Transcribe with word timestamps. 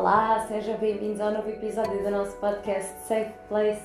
Olá, 0.00 0.46
sejam 0.48 0.78
bem-vindos 0.78 1.20
ao 1.20 1.30
novo 1.30 1.50
episódio 1.50 2.02
do 2.02 2.10
nosso 2.10 2.34
podcast 2.38 2.90
Safe 3.06 3.34
Place. 3.50 3.82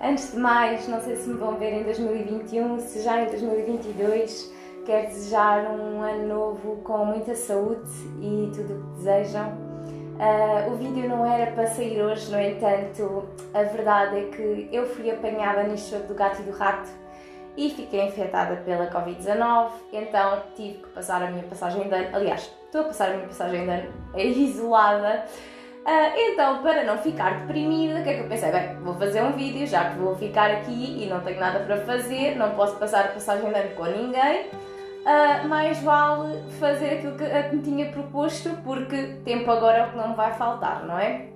Antes 0.00 0.32
de 0.32 0.38
mais, 0.38 0.88
não 0.88 1.02
sei 1.02 1.16
se 1.16 1.28
me 1.28 1.36
vão 1.36 1.56
ver 1.56 1.70
em 1.70 1.82
2021, 1.82 2.80
se 2.80 3.02
já 3.02 3.20
em 3.20 3.26
2022, 3.26 4.50
quero 4.86 5.08
desejar 5.08 5.70
um 5.70 6.00
ano 6.00 6.26
novo 6.26 6.76
com 6.76 7.04
muita 7.04 7.34
saúde 7.34 7.90
e 8.22 8.50
tudo 8.54 8.72
o 8.72 8.82
que 8.84 8.96
desejam. 8.96 9.50
Uh, 9.50 10.72
o 10.72 10.76
vídeo 10.76 11.06
não 11.10 11.30
era 11.30 11.52
para 11.52 11.66
sair 11.66 12.02
hoje, 12.02 12.32
no 12.32 12.40
entanto, 12.40 13.28
a 13.52 13.64
verdade 13.64 14.20
é 14.20 14.24
que 14.30 14.70
eu 14.72 14.86
fui 14.86 15.10
apanhada 15.10 15.64
jogo 15.76 16.06
do 16.06 16.14
gato 16.14 16.40
e 16.40 16.44
do 16.44 16.52
rato 16.52 16.88
e 17.56 17.70
fiquei 17.70 18.02
infectada 18.06 18.56
pela 18.56 18.90
Covid-19, 18.90 19.70
então 19.92 20.42
tive 20.56 20.78
que 20.78 20.88
passar 20.88 21.22
a 21.22 21.30
minha 21.30 21.44
passagem 21.44 21.88
de 21.88 21.94
ano. 21.94 22.08
Aliás, 22.12 22.50
estou 22.66 22.82
a 22.82 22.84
passar 22.84 23.10
a 23.10 23.14
minha 23.14 23.26
passagem 23.26 23.64
de 23.64 23.70
ano 23.70 23.90
isolada. 24.16 25.24
Uh, 25.84 26.16
então, 26.16 26.62
para 26.62 26.82
não 26.82 26.96
ficar 26.96 27.40
deprimida, 27.40 28.00
o 28.00 28.02
que 28.02 28.08
é 28.08 28.14
que 28.14 28.20
eu 28.20 28.28
pensei? 28.28 28.50
Bem, 28.50 28.74
vou 28.76 28.94
fazer 28.94 29.22
um 29.22 29.32
vídeo, 29.32 29.66
já 29.66 29.90
que 29.90 29.98
vou 29.98 30.16
ficar 30.16 30.50
aqui 30.50 31.04
e 31.04 31.06
não 31.06 31.20
tenho 31.20 31.38
nada 31.38 31.60
para 31.60 31.76
fazer, 31.82 32.36
não 32.36 32.52
posso 32.52 32.76
passar 32.76 33.04
a 33.04 33.08
passagem 33.08 33.50
de 33.50 33.54
ano 33.54 33.74
com 33.76 33.84
ninguém, 33.84 34.46
uh, 34.46 35.46
mais 35.46 35.78
vale 35.82 36.42
fazer 36.58 36.94
aquilo 36.94 37.16
que, 37.18 37.26
que 37.26 37.56
me 37.56 37.62
tinha 37.62 37.92
proposto, 37.92 38.48
porque 38.64 39.18
tempo 39.26 39.50
agora 39.50 39.78
é 39.78 39.86
o 39.86 39.90
que 39.90 39.96
não 39.98 40.08
me 40.08 40.14
vai 40.14 40.32
faltar, 40.32 40.86
não 40.86 40.98
é? 40.98 41.33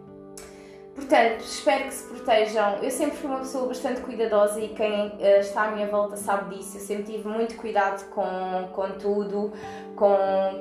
Portanto, 0.98 1.42
espero 1.42 1.84
que 1.84 1.94
se 1.94 2.08
protejam. 2.08 2.78
Eu 2.82 2.90
sempre 2.90 3.16
fui 3.16 3.30
uma 3.30 3.38
pessoa 3.38 3.68
bastante 3.68 4.00
cuidadosa 4.00 4.60
e 4.60 4.68
quem 4.70 5.06
uh, 5.06 5.40
está 5.40 5.68
à 5.68 5.70
minha 5.70 5.86
volta 5.86 6.16
sabe 6.16 6.56
disso. 6.56 6.76
Eu 6.76 6.80
sempre 6.80 7.04
tive 7.04 7.28
muito 7.28 7.54
cuidado 7.54 8.04
com, 8.10 8.68
com 8.72 8.90
tudo, 8.98 9.52
com, 9.94 10.16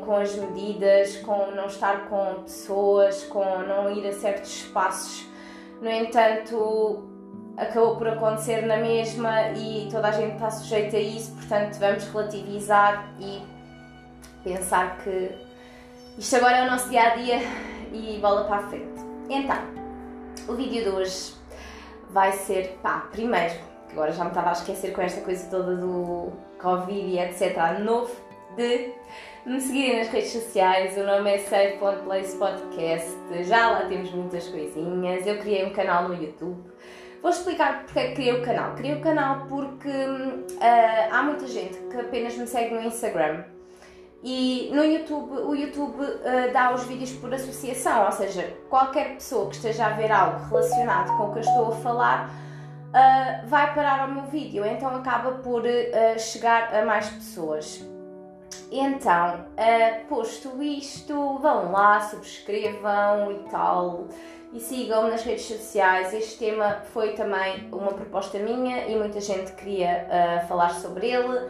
com 0.06 0.16
as 0.16 0.36
medidas, 0.36 1.18
com 1.18 1.52
não 1.56 1.66
estar 1.66 2.08
com 2.08 2.44
pessoas, 2.44 3.24
com 3.24 3.44
não 3.44 3.92
ir 3.92 4.08
a 4.08 4.14
certos 4.14 4.52
espaços. 4.52 5.26
No 5.82 5.90
entanto, 5.90 7.10
acabou 7.58 7.96
por 7.96 8.08
acontecer 8.08 8.62
na 8.62 8.78
mesma 8.78 9.50
e 9.54 9.90
toda 9.92 10.10
a 10.10 10.12
gente 10.12 10.36
está 10.36 10.52
sujeita 10.52 10.98
a 10.98 11.00
isso, 11.00 11.32
portanto, 11.34 11.80
vamos 11.80 12.04
relativizar 12.06 13.12
e 13.20 13.42
pensar 14.44 14.98
que 15.00 15.32
isto 16.16 16.36
agora 16.36 16.58
é 16.58 16.68
o 16.68 16.72
nosso 16.72 16.90
dia 16.90 17.02
a 17.02 17.16
dia 17.16 17.40
e 17.92 18.20
bola 18.22 18.44
para 18.46 18.58
a 18.58 18.68
frente. 18.68 19.02
Então, 19.30 19.77
o 20.48 20.54
vídeo 20.54 20.84
de 20.84 20.90
hoje 20.90 21.34
vai 22.10 22.32
ser, 22.32 22.80
pá, 22.82 23.08
primeiro, 23.12 23.54
que 23.88 23.94
agora 23.94 24.12
já 24.12 24.24
me 24.24 24.30
estava 24.30 24.50
a 24.50 24.54
esquecer 24.54 24.94
com 24.94 25.02
esta 25.02 25.22
coisa 25.22 25.50
toda 25.50 25.76
do 25.76 26.32
Covid 26.60 27.08
e 27.08 27.20
etc. 27.20 27.80
Novo, 27.84 28.16
de 28.56 28.94
me 29.46 29.60
seguirem 29.62 30.00
nas 30.00 30.08
redes 30.10 30.32
sociais. 30.32 30.98
O 30.98 31.04
nome 31.04 31.36
é 31.36 31.38
Safe.place 31.40 32.36
Podcast. 32.38 33.16
Já 33.44 33.72
lá 33.72 33.86
temos 33.86 34.12
muitas 34.12 34.48
coisinhas. 34.48 35.26
Eu 35.26 35.38
criei 35.38 35.66
um 35.66 35.74
canal 35.74 36.08
no 36.08 36.16
YouTube. 36.16 36.64
Vou 37.22 37.32
explicar 37.32 37.84
porque 37.84 38.00
é 38.00 38.08
que 38.10 38.16
criei 38.16 38.34
o 38.34 38.42
canal. 38.42 38.76
Criei 38.76 38.96
o 38.96 39.02
canal 39.02 39.46
porque 39.48 39.90
uh, 39.90 41.12
há 41.12 41.24
muita 41.24 41.48
gente 41.48 41.78
que 41.78 41.98
apenas 41.98 42.38
me 42.38 42.48
segue 42.48 42.74
no 42.74 42.82
Instagram 42.82 43.44
e 44.30 44.70
no 44.74 44.84
YouTube, 44.84 45.38
o 45.38 45.56
YouTube 45.56 46.02
uh, 46.02 46.52
dá 46.52 46.74
os 46.74 46.84
vídeos 46.84 47.14
por 47.14 47.34
associação, 47.34 48.08
ou 48.08 48.12
seja, 48.12 48.58
qualquer 48.70 49.14
pessoa 49.14 49.48
que 49.50 49.56
esteja 49.56 49.86
a 49.86 49.90
ver 49.92 50.12
algo 50.12 50.50
relacionado 50.50 51.16
com 51.16 51.30
o 51.30 51.32
que 51.32 51.38
eu 51.38 51.44
estou 51.44 51.72
a 51.72 51.76
falar 51.78 52.30
uh, 52.30 53.48
vai 53.48 53.74
parar 53.74 54.02
ao 54.02 54.10
meu 54.10 54.26
vídeo, 54.26 54.66
então 54.66 54.94
acaba 54.94 55.32
por 55.36 55.62
uh, 55.62 56.20
chegar 56.20 56.76
a 56.76 56.84
mais 56.84 57.08
pessoas. 57.08 57.82
Então, 58.70 59.46
posto 60.10 60.62
isto, 60.62 61.38
vão 61.38 61.72
lá, 61.72 62.02
subscrevam 62.02 63.32
e 63.32 63.50
tal, 63.50 64.10
e 64.52 64.60
sigam-me 64.60 65.10
nas 65.10 65.24
redes 65.24 65.46
sociais. 65.46 66.14
Este 66.14 66.38
tema 66.38 66.82
foi 66.92 67.14
também 67.14 67.70
uma 67.72 67.94
proposta 67.94 68.38
minha 68.40 68.88
e 68.88 68.98
muita 68.98 69.22
gente 69.22 69.54
queria 69.54 70.06
falar 70.50 70.72
sobre 70.72 71.10
ele 71.10 71.50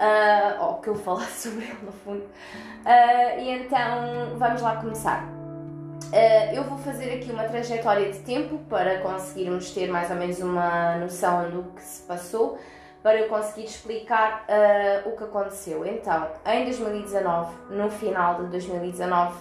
uh, 0.00 0.64
ou 0.64 0.74
que 0.80 0.88
eu 0.88 0.94
falasse 0.94 1.48
sobre 1.48 1.64
ele 1.64 1.78
no 1.82 1.92
fundo. 1.92 2.22
Uh, 2.22 3.40
e 3.40 3.50
então 3.50 4.36
vamos 4.38 4.62
lá 4.62 4.76
começar. 4.76 5.24
Uh, 5.24 6.54
eu 6.54 6.64
vou 6.64 6.78
fazer 6.78 7.12
aqui 7.12 7.30
uma 7.30 7.44
trajetória 7.44 8.10
de 8.10 8.18
tempo 8.20 8.58
para 8.68 8.98
conseguirmos 9.00 9.70
ter 9.70 9.88
mais 9.88 10.10
ou 10.10 10.16
menos 10.16 10.40
uma 10.40 10.96
noção 10.96 11.50
do 11.50 11.62
que 11.74 11.82
se 11.82 12.02
passou, 12.02 12.58
para 13.02 13.18
eu 13.18 13.28
conseguir 13.28 13.66
explicar 13.66 14.44
uh, 14.48 15.08
o 15.08 15.16
que 15.16 15.24
aconteceu. 15.24 15.86
Então, 15.86 16.26
em 16.46 16.64
2019, 16.64 17.52
no 17.70 17.90
final 17.90 18.42
de 18.42 18.50
2019, 18.50 19.38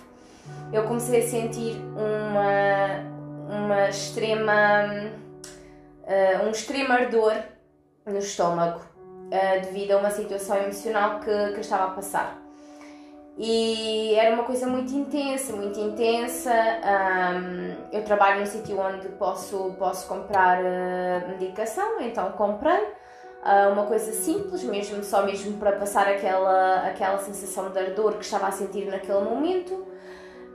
eu 0.72 0.84
comecei 0.84 1.20
a 1.20 1.28
sentir 1.28 1.76
uma, 1.96 3.58
uma 3.66 3.90
extrema, 3.90 4.54
uh, 6.04 6.46
um 6.46 6.52
extremo 6.52 6.94
ardor 6.94 7.36
no 8.06 8.18
estômago 8.18 8.89
uh, 9.30 9.62
devido 9.62 9.92
a 9.92 9.98
uma 9.98 10.12
situação 10.12 10.58
emocional 10.58 11.20
que, 11.20 11.54
que 11.54 11.62
estava 11.62 11.86
a 11.86 11.90
passar. 11.92 12.50
E 13.42 14.16
era 14.16 14.36
uma 14.36 14.44
coisa 14.44 14.68
muito 14.68 14.94
intensa, 14.94 15.56
muito 15.56 15.80
intensa. 15.80 16.52
Um, 16.52 17.74
eu 17.94 18.04
trabalho 18.04 18.42
num 18.42 18.46
sítio 18.46 18.78
onde 18.78 19.08
posso, 19.10 19.76
posso 19.80 20.10
comprar 20.10 20.60
uh, 20.60 21.30
medicação, 21.30 22.02
então 22.02 22.34
comprei. 22.34 22.84
Uh, 23.42 23.72
uma 23.72 23.86
coisa 23.86 24.12
simples, 24.12 24.62
mesmo 24.66 25.02
só 25.06 25.26
mesmo 25.26 25.58
para 25.58 25.72
passar 25.72 26.06
aquela, 26.10 26.86
aquela 26.86 27.18
sensação 27.20 27.70
de 27.72 27.80
ardor 27.80 28.16
que 28.16 28.26
estava 28.26 28.48
a 28.48 28.52
sentir 28.52 28.88
naquele 28.88 29.22
momento. 29.22 29.88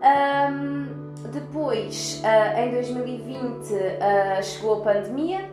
Um, 0.03 1.15
depois, 1.31 2.23
uh, 2.23 2.61
em 2.61 2.71
2020, 2.71 4.43
chegou 4.43 4.81
a 4.83 4.85
pandemia 4.85 5.51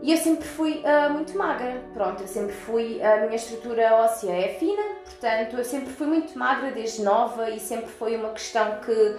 e 0.00 0.12
eu 0.12 0.16
sempre 0.16 0.46
fui 0.46 0.82
uh, 0.84 1.12
muito 1.12 1.36
magra, 1.36 1.82
pronto, 1.92 2.22
eu 2.22 2.28
sempre 2.28 2.52
fui, 2.52 3.02
a 3.02 3.22
minha 3.22 3.34
estrutura 3.34 3.94
óssea 3.94 4.32
é 4.32 4.48
fina, 4.50 4.82
portanto 5.04 5.56
eu 5.56 5.64
sempre 5.64 5.92
fui 5.92 6.06
muito 6.06 6.38
magra 6.38 6.70
desde 6.70 7.02
nova 7.02 7.50
e 7.50 7.58
sempre 7.58 7.88
foi 7.88 8.16
uma 8.16 8.30
questão 8.30 8.78
que 8.80 9.16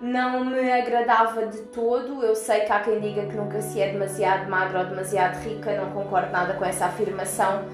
não 0.00 0.44
me 0.44 0.72
agradava 0.72 1.46
de 1.46 1.58
todo. 1.62 2.22
Eu 2.22 2.34
sei 2.34 2.60
que 2.60 2.72
há 2.72 2.80
quem 2.80 3.00
diga 3.00 3.26
que 3.26 3.36
nunca 3.36 3.60
se 3.62 3.80
é 3.80 3.92
demasiado 3.92 4.48
magra 4.50 4.80
ou 4.80 4.86
demasiado 4.86 5.36
rica, 5.42 5.76
não 5.76 5.92
concordo 5.92 6.30
nada 6.32 6.54
com 6.54 6.64
essa 6.64 6.86
afirmação, 6.86 7.64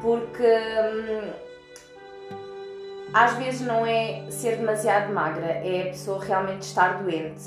porque 0.00 0.42
hum, 0.42 1.30
às 3.12 3.34
vezes 3.34 3.62
não 3.62 3.86
é 3.86 4.24
ser 4.30 4.56
demasiado 4.56 5.12
magra, 5.12 5.46
é 5.46 5.82
a 5.82 5.86
pessoa 5.86 6.22
realmente 6.22 6.62
estar 6.62 7.02
doente. 7.02 7.44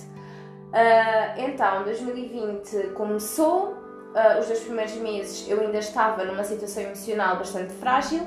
Uh, 0.72 1.40
então, 1.40 1.84
2020 1.84 2.90
começou, 2.96 3.85
uh, 4.16 4.40
os 4.40 4.48
dois 4.48 4.62
primeiros 4.62 4.96
meses 4.96 5.48
eu 5.48 5.60
ainda 5.60 5.78
estava 5.78 6.24
numa 6.24 6.44
situação 6.44 6.84
emocional 6.84 7.38
bastante 7.38 7.74
frágil. 7.74 8.22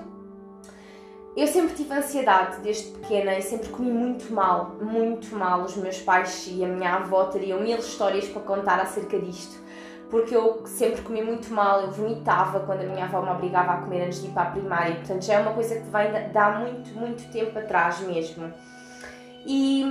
Eu 1.37 1.47
sempre 1.47 1.75
tive 1.75 1.95
ansiedade 1.95 2.61
desde 2.63 2.91
pequena 2.99 3.39
e 3.39 3.43
sempre 3.43 3.69
comi 3.69 3.93
muito 3.93 4.33
mal, 4.33 4.77
muito 4.81 5.35
mal. 5.37 5.63
Os 5.63 5.77
meus 5.77 5.99
pais 6.01 6.49
e 6.51 6.65
a 6.65 6.69
minha 6.69 6.95
avó 6.95 7.25
teriam 7.27 7.61
mil 7.61 7.79
histórias 7.79 8.29
para 8.29 8.43
contar 8.43 8.81
acerca 8.81 9.19
disto, 9.21 9.63
porque 10.11 10.35
eu 10.35 10.67
sempre 10.67 11.01
comi 11.03 11.23
muito 11.23 11.53
mal, 11.53 11.83
eu 11.83 11.93
vomitava 11.93 12.61
quando 12.61 12.81
a 12.81 12.87
minha 12.87 13.05
avó 13.05 13.23
me 13.23 13.31
obrigava 13.31 13.73
a 13.73 13.77
comer 13.77 14.07
antes 14.07 14.21
de 14.21 14.29
ir 14.29 14.31
para 14.31 14.49
a 14.49 14.51
primária, 14.51 14.97
portanto 14.97 15.25
já 15.25 15.35
é 15.35 15.39
uma 15.39 15.53
coisa 15.53 15.77
que 15.77 15.89
vem 15.89 16.31
de 16.31 16.39
há 16.39 16.51
muito, 16.59 16.91
muito 16.99 17.31
tempo 17.31 17.57
atrás 17.57 18.01
mesmo. 18.01 18.53
E 19.51 19.83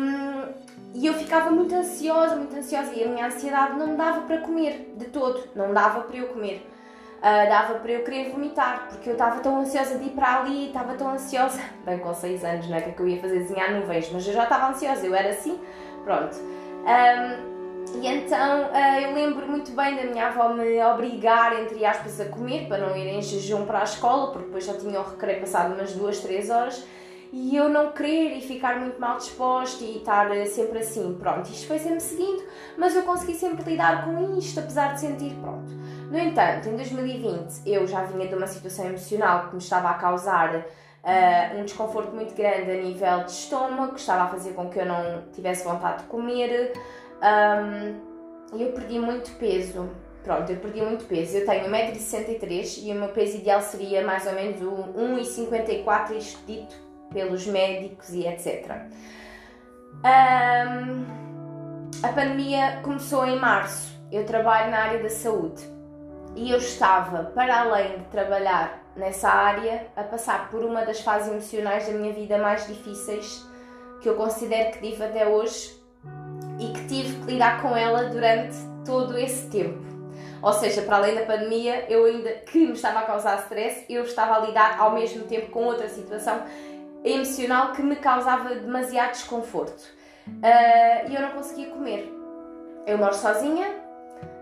e 0.97 1.05
eu 1.05 1.13
ficava 1.13 1.51
muito 1.51 1.75
ansiosa, 1.75 2.35
muito 2.35 2.55
ansiosa, 2.55 2.91
e 2.95 3.03
a 3.03 3.07
minha 3.07 3.27
ansiedade 3.27 3.77
não 3.77 3.95
dava 3.95 4.21
para 4.21 4.39
comer 4.39 4.95
de 4.97 5.05
todo, 5.05 5.43
não 5.55 5.71
dava 5.71 6.01
para 6.01 6.17
eu 6.17 6.27
comer. 6.29 6.67
Uh, 7.17 7.49
dava 7.49 7.75
para 7.75 7.91
eu 7.91 8.03
querer 8.03 8.31
vomitar, 8.31 8.87
porque 8.89 9.09
eu 9.09 9.13
estava 9.13 9.39
tão 9.41 9.59
ansiosa 9.59 9.99
de 9.99 10.05
ir 10.05 10.09
para 10.09 10.39
ali, 10.39 10.67
estava 10.67 10.95
tão 10.95 11.11
ansiosa, 11.11 11.61
bem 11.85 11.99
com 11.99 12.11
6 12.13 12.43
anos, 12.43 12.67
não 12.67 12.77
é? 12.77 12.81
Que, 12.81 12.89
é 12.89 12.93
que 12.93 12.99
eu 12.99 13.07
ia 13.07 13.21
fazer? 13.21 13.39
Desenhar 13.39 13.73
nuvens, 13.73 14.09
mas 14.11 14.25
eu 14.27 14.33
já 14.33 14.43
estava 14.43 14.69
ansiosa, 14.69 15.05
eu 15.05 15.13
era 15.13 15.29
assim, 15.29 15.59
pronto. 16.03 16.35
Um, 16.35 18.01
e 18.01 18.07
então 18.07 18.63
uh, 18.63 18.99
eu 18.99 19.13
lembro 19.13 19.47
muito 19.47 19.71
bem 19.73 19.95
da 19.95 20.03
minha 20.03 20.27
avó 20.29 20.49
me 20.49 20.83
obrigar, 20.83 21.59
entre 21.61 21.85
aspas, 21.85 22.19
a 22.19 22.25
comer 22.25 22.67
para 22.67 22.79
não 22.79 22.97
ir 22.97 23.07
em 23.07 23.21
jejum 23.21 23.65
para 23.65 23.81
a 23.81 23.83
escola, 23.83 24.31
porque 24.31 24.45
depois 24.45 24.65
já 24.65 24.73
tinha 24.73 24.99
o 24.99 25.03
recreio 25.03 25.41
passado 25.41 25.75
umas 25.75 25.93
2, 25.93 26.19
3 26.21 26.49
horas 26.49 26.87
e 27.31 27.55
eu 27.55 27.67
não 27.69 27.91
querer 27.91 28.37
e 28.37 28.41
ficar 28.41 28.79
muito 28.79 28.99
mal 28.99 29.17
disposta 29.17 29.83
e 29.83 29.97
estar 29.97 30.35
eh, 30.35 30.45
sempre 30.45 30.79
assim. 30.79 31.15
Pronto, 31.19 31.49
isto 31.49 31.67
foi 31.67 31.79
sempre 31.79 31.99
seguindo, 31.99 32.43
mas 32.77 32.95
eu 32.95 33.03
consegui 33.03 33.33
sempre 33.33 33.69
lidar 33.69 34.05
com 34.05 34.37
isto, 34.37 34.59
apesar 34.59 34.93
de 34.93 35.01
sentir 35.01 35.33
pronto. 35.41 35.69
No 36.09 36.17
entanto, 36.17 36.69
em 36.69 36.75
2020 36.75 37.61
eu 37.65 37.85
já 37.85 38.03
vinha 38.03 38.27
de 38.27 38.35
uma 38.35 38.47
situação 38.47 38.85
emocional 38.85 39.47
que 39.47 39.55
me 39.55 39.61
estava 39.61 39.89
a 39.89 39.95
causar 39.95 40.55
uh, 40.55 41.59
um 41.59 41.65
desconforto 41.65 42.15
muito 42.15 42.33
grande 42.33 42.71
a 42.71 42.81
nível 42.81 43.23
de 43.25 43.31
estômago, 43.31 43.93
que 43.93 43.99
estava 43.99 44.23
a 44.23 44.27
fazer 44.27 44.53
com 44.53 44.69
que 44.69 44.79
eu 44.79 44.85
não 44.85 45.23
tivesse 45.33 45.65
vontade 45.65 46.03
de 46.03 46.09
comer 46.09 46.73
um, 47.21 48.57
e 48.57 48.63
eu 48.63 48.71
perdi 48.71 48.99
muito 48.99 49.31
peso. 49.37 49.89
Pronto, 50.23 50.49
eu 50.51 50.57
perdi 50.57 50.81
muito 50.81 51.05
peso. 51.05 51.37
Eu 51.37 51.45
tenho 51.45 51.69
1,63m 51.69 52.83
e 52.83 52.91
o 52.91 52.95
meu 52.95 53.09
peso 53.09 53.37
ideal 53.37 53.61
seria 53.61 54.05
mais 54.05 54.25
ou 54.25 54.33
menos 54.33 54.61
1,54m, 54.61 56.17
isto 56.17 56.45
dito 56.45 56.86
pelos 57.11 57.45
médicos 57.47 58.09
e 58.09 58.27
etc. 58.27 58.71
Um, 59.97 61.05
a 62.03 62.09
pandemia 62.09 62.79
começou 62.83 63.25
em 63.25 63.39
março. 63.39 63.97
Eu 64.11 64.25
trabalho 64.25 64.71
na 64.71 64.77
área 64.77 65.03
da 65.03 65.09
saúde 65.09 65.63
e 66.35 66.51
eu 66.51 66.57
estava, 66.57 67.23
para 67.33 67.61
além 67.61 67.97
de 67.97 68.05
trabalhar 68.05 68.83
nessa 68.95 69.29
área, 69.29 69.87
a 69.95 70.03
passar 70.03 70.49
por 70.49 70.63
uma 70.63 70.85
das 70.85 71.01
fases 71.01 71.29
emocionais 71.29 71.87
da 71.87 71.93
minha 71.93 72.13
vida 72.13 72.37
mais 72.37 72.67
difíceis 72.67 73.45
que 74.01 74.07
eu 74.07 74.15
considero 74.15 74.71
que 74.71 74.79
tive 74.79 75.03
até 75.03 75.27
hoje 75.27 75.75
e 76.59 76.71
que 76.71 76.87
tive 76.87 77.25
que 77.25 77.31
lidar 77.31 77.61
com 77.61 77.75
ela 77.75 78.03
durante 78.05 78.55
todo 78.85 79.17
esse 79.17 79.49
tempo. 79.49 79.85
Ou 80.41 80.53
seja, 80.53 80.83
para 80.83 80.97
além 80.97 81.15
da 81.15 81.25
pandemia, 81.25 81.85
eu 81.89 82.05
ainda 82.05 82.31
que 82.31 82.59
me 82.59 82.73
estava 82.73 82.99
a 82.99 83.03
causar 83.03 83.39
stress, 83.39 83.85
eu 83.89 84.03
estava 84.03 84.35
a 84.35 84.39
lidar 84.39 84.79
ao 84.79 84.93
mesmo 84.93 85.23
tempo 85.23 85.49
com 85.49 85.63
outra 85.63 85.89
situação 85.89 86.43
emocional 87.03 87.71
que 87.73 87.81
me 87.81 87.95
causava 87.95 88.55
demasiado 88.55 89.11
desconforto. 89.11 89.81
Uh, 90.27 91.09
e 91.09 91.15
eu 91.15 91.21
não 91.21 91.31
conseguia 91.31 91.69
comer. 91.69 92.13
Eu 92.85 92.97
moro 92.97 93.13
sozinha. 93.13 93.67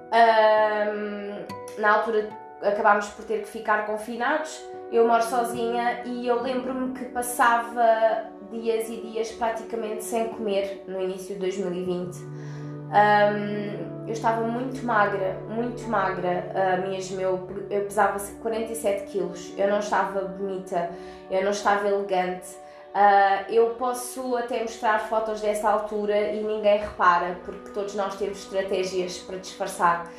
Uh, 0.08 1.82
na 1.82 1.94
altura 1.94 2.30
acabámos 2.62 3.08
por 3.10 3.26
ter 3.26 3.42
que 3.42 3.48
ficar 3.48 3.86
confinados. 3.86 4.62
Eu 4.92 5.08
moro 5.08 5.24
sozinha 5.24 6.04
e 6.06 6.28
eu 6.28 6.42
lembro-me 6.42 6.94
que 6.94 7.06
passava 7.06 8.32
dias 8.52 8.90
e 8.90 8.98
dias 8.98 9.32
praticamente 9.32 10.04
sem 10.04 10.30
comer 10.30 10.84
no 10.88 11.02
início 11.02 11.36
de 11.36 11.42
2020. 11.42 12.18
Um, 12.18 13.85
eu 14.06 14.14
estava 14.14 14.42
muito 14.42 14.86
magra, 14.86 15.38
muito 15.50 15.88
magra 15.88 16.46
uh, 16.54 16.90
mesmo. 16.90 17.20
Eu, 17.20 17.48
eu 17.70 17.84
pesava 17.84 18.20
47 18.42 19.12
quilos, 19.12 19.54
eu 19.58 19.68
não 19.68 19.80
estava 19.80 20.22
bonita, 20.22 20.90
eu 21.30 21.44
não 21.44 21.52
estava 21.52 21.88
elegante. 21.88 22.50
Uh, 22.94 23.52
eu 23.52 23.72
posso 23.72 24.38
até 24.38 24.62
mostrar 24.62 25.00
fotos 25.00 25.42
dessa 25.42 25.70
altura 25.70 26.18
e 26.32 26.42
ninguém 26.42 26.80
repara, 26.80 27.38
porque 27.44 27.72
todos 27.72 27.96
nós 27.96 28.16
temos 28.16 28.38
estratégias 28.38 29.18
para 29.18 29.38
disfarçar. 29.38 30.10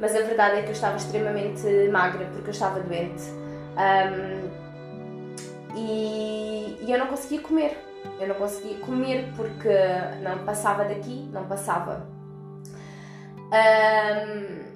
Mas 0.00 0.14
a 0.14 0.22
verdade 0.22 0.56
é 0.58 0.62
que 0.62 0.68
eu 0.68 0.72
estava 0.72 0.96
extremamente 0.96 1.88
magra 1.90 2.26
porque 2.32 2.48
eu 2.48 2.52
estava 2.52 2.80
doente. 2.80 3.22
Um, 3.76 4.46
e, 5.76 6.78
e 6.80 6.90
eu 6.90 6.98
não 6.98 7.06
conseguia 7.06 7.40
comer. 7.40 7.78
Eu 8.18 8.28
não 8.28 8.34
conseguia 8.34 8.78
comer 8.78 9.32
porque 9.36 9.68
não 10.22 10.38
passava 10.44 10.84
daqui, 10.84 11.28
não 11.32 11.46
passava. 11.46 12.15
Um, 13.46 14.66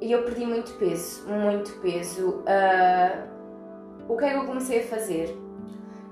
e 0.00 0.12
eu 0.12 0.22
perdi 0.24 0.44
muito 0.44 0.72
peso, 0.72 1.26
muito 1.26 1.72
peso. 1.80 2.42
Uh, 2.44 3.26
o 4.08 4.16
que 4.16 4.24
é 4.24 4.30
que 4.30 4.36
eu 4.36 4.44
comecei 4.44 4.80
a 4.80 4.86
fazer? 4.86 5.36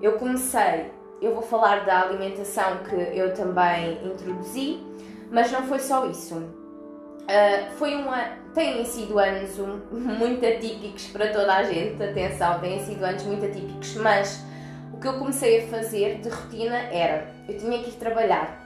Eu 0.00 0.12
comecei, 0.12 0.90
eu 1.20 1.34
vou 1.34 1.42
falar 1.42 1.84
da 1.84 2.02
alimentação 2.02 2.78
que 2.78 2.94
eu 2.94 3.34
também 3.34 4.04
introduzi, 4.04 4.82
mas 5.30 5.52
não 5.52 5.62
foi 5.62 5.78
só 5.78 6.06
isso. 6.06 6.34
Uh, 6.34 7.72
foi 7.76 7.94
uma, 7.94 8.22
têm 8.54 8.84
sido 8.84 9.18
anos 9.18 9.56
muito 9.92 10.44
atípicos 10.44 11.06
para 11.08 11.32
toda 11.32 11.54
a 11.54 11.62
gente, 11.62 12.02
atenção, 12.02 12.60
têm 12.60 12.84
sido 12.84 13.04
anos 13.04 13.22
muito 13.24 13.44
atípicos, 13.46 13.94
mas 13.96 14.44
o 14.92 14.98
que 14.98 15.08
eu 15.08 15.18
comecei 15.18 15.64
a 15.64 15.66
fazer 15.68 16.20
de 16.20 16.28
rotina 16.28 16.76
era, 16.76 17.28
eu 17.48 17.56
tinha 17.58 17.82
que 17.82 17.90
ir 17.90 17.94
trabalhar. 17.94 18.63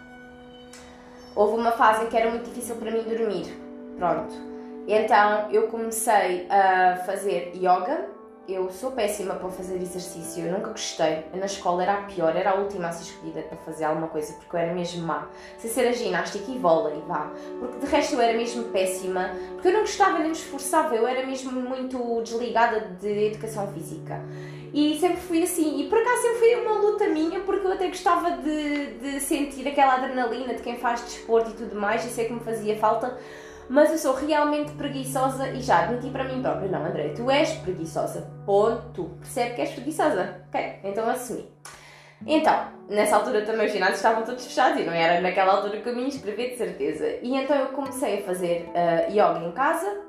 Houve 1.39 1.55
uma 1.55 1.71
fase 1.71 2.05
em 2.05 2.09
que 2.09 2.17
era 2.17 2.29
muito 2.31 2.47
difícil 2.47 2.75
para 2.75 2.91
mim 2.91 3.05
dormir, 3.05 3.47
pronto. 3.97 4.35
Então 4.89 5.49
eu 5.53 5.69
comecei 5.69 6.49
a 6.51 6.97
fazer 7.07 7.53
yoga, 7.55 8.09
eu 8.49 8.69
sou 8.71 8.91
péssima 8.91 9.35
para 9.35 9.49
fazer 9.49 9.77
exercício, 9.77 10.45
eu 10.45 10.53
nunca 10.53 10.71
gostei. 10.71 11.27
Na 11.33 11.47
escola 11.47 11.85
era 11.85 11.93
a 11.93 12.03
pior, 12.03 12.35
era 12.35 12.51
a 12.51 12.55
última 12.57 12.89
a 12.89 12.93
ser 12.93 13.13
escolhida 13.13 13.43
para 13.43 13.57
fazer 13.59 13.85
alguma 13.85 14.09
coisa, 14.09 14.33
porque 14.33 14.57
eu 14.57 14.59
era 14.59 14.75
mesmo 14.75 15.07
má. 15.07 15.29
Sem 15.59 15.71
ser 15.71 15.87
a 15.87 15.93
ginástica 15.93 16.51
e 16.51 16.59
vôlei, 16.59 17.01
vá. 17.07 17.31
Porque 17.61 17.87
de 17.87 17.87
resto 17.87 18.17
eu 18.17 18.21
era 18.21 18.37
mesmo 18.37 18.65
péssima, 18.73 19.31
porque 19.53 19.69
eu 19.69 19.73
não 19.75 19.81
gostava 19.83 20.19
nem 20.19 20.27
me 20.27 20.33
esforçava, 20.33 20.93
eu 20.97 21.07
era 21.07 21.25
mesmo 21.25 21.53
muito 21.53 22.21
desligada 22.23 22.81
de 23.01 23.27
educação 23.27 23.69
física. 23.69 24.21
E 24.73 24.99
sempre 24.99 25.19
fui 25.19 25.43
assim, 25.43 25.81
e 25.81 25.89
por 25.89 25.99
acaso 25.99 26.23
sempre 26.23 26.39
foi 26.39 26.55
uma 26.57 26.79
luta 26.79 27.07
minha, 27.09 27.41
porque 27.41 27.67
eu 27.67 27.73
até 27.73 27.89
gostava 27.89 28.33
de, 28.33 28.95
de 28.99 29.21
sentir 29.21 29.67
aquela 29.67 29.95
adrenalina 29.95 30.55
de 30.55 30.63
quem 30.63 30.77
faz 30.77 31.03
desporto 31.03 31.51
e 31.51 31.55
tudo 31.55 31.77
mais, 31.77 32.05
e 32.05 32.09
sei 32.09 32.27
que 32.27 32.33
me 32.33 32.41
fazia 32.41 32.77
falta 32.77 33.19
mas 33.69 33.91
eu 33.91 33.99
sou 33.99 34.15
realmente 34.15 34.73
preguiçosa 34.73 35.51
e 35.51 35.61
já 35.61 35.81
admiti 35.81 36.09
para 36.09 36.25
mim 36.25 36.41
própria: 36.41 36.69
não, 36.69 36.87
André, 36.87 37.11
tu 37.11 37.31
és 37.31 37.53
preguiçosa. 37.53 38.31
Ponto. 38.47 39.11
Percebe 39.21 39.55
que 39.55 39.61
és 39.61 39.71
preguiçosa. 39.73 40.43
Ok, 40.49 40.81
então 40.85 41.09
assumi. 41.09 41.47
Então, 42.27 42.67
nessa 42.89 43.17
altura 43.17 43.43
também 43.43 43.67
os 43.67 43.73
ginásios 43.73 43.99
estavam 43.99 44.25
todos 44.25 44.45
fechados 44.45 44.81
e 44.81 44.85
não 44.85 44.93
era 44.93 45.21
naquela 45.21 45.55
altura 45.55 45.81
que 45.81 45.89
eu 45.89 45.95
me 45.95 46.07
inscrevi 46.07 46.51
de 46.51 46.57
certeza. 46.57 47.07
E 47.23 47.37
então 47.37 47.57
eu 47.57 47.67
comecei 47.69 48.21
a 48.21 48.23
fazer 48.23 48.69
uh, 48.71 49.13
yoga 49.13 49.47
em 49.47 49.53
casa. 49.53 50.08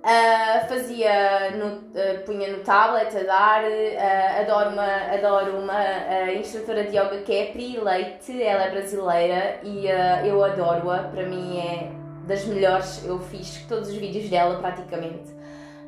Uh, 0.00 0.66
fazia 0.66 1.50
no, 1.50 1.66
uh, 1.66 2.24
punha 2.24 2.48
no 2.56 2.64
tablet 2.64 3.14
a 3.14 3.22
dar 3.22 3.62
uh, 3.64 4.40
adoro 4.40 4.70
uma, 4.70 4.96
adoro 5.12 5.58
uma 5.58 6.32
instrutora 6.32 6.84
de 6.84 6.96
yoga 6.96 7.18
que 7.18 7.34
é 7.34 7.50
a 7.50 7.52
Pri 7.52 7.78
Leite, 7.78 8.42
ela 8.42 8.64
é 8.64 8.70
brasileira 8.70 9.60
e 9.62 9.84
eu 10.26 10.42
adoro-a, 10.42 11.00
para 11.02 11.24
mim 11.24 11.58
é 11.58 11.90
das 12.26 12.46
melhores, 12.46 13.04
eu 13.04 13.18
fiz 13.18 13.62
todos 13.68 13.90
os 13.90 13.94
vídeos 13.94 14.30
dela 14.30 14.58
praticamente. 14.58 15.38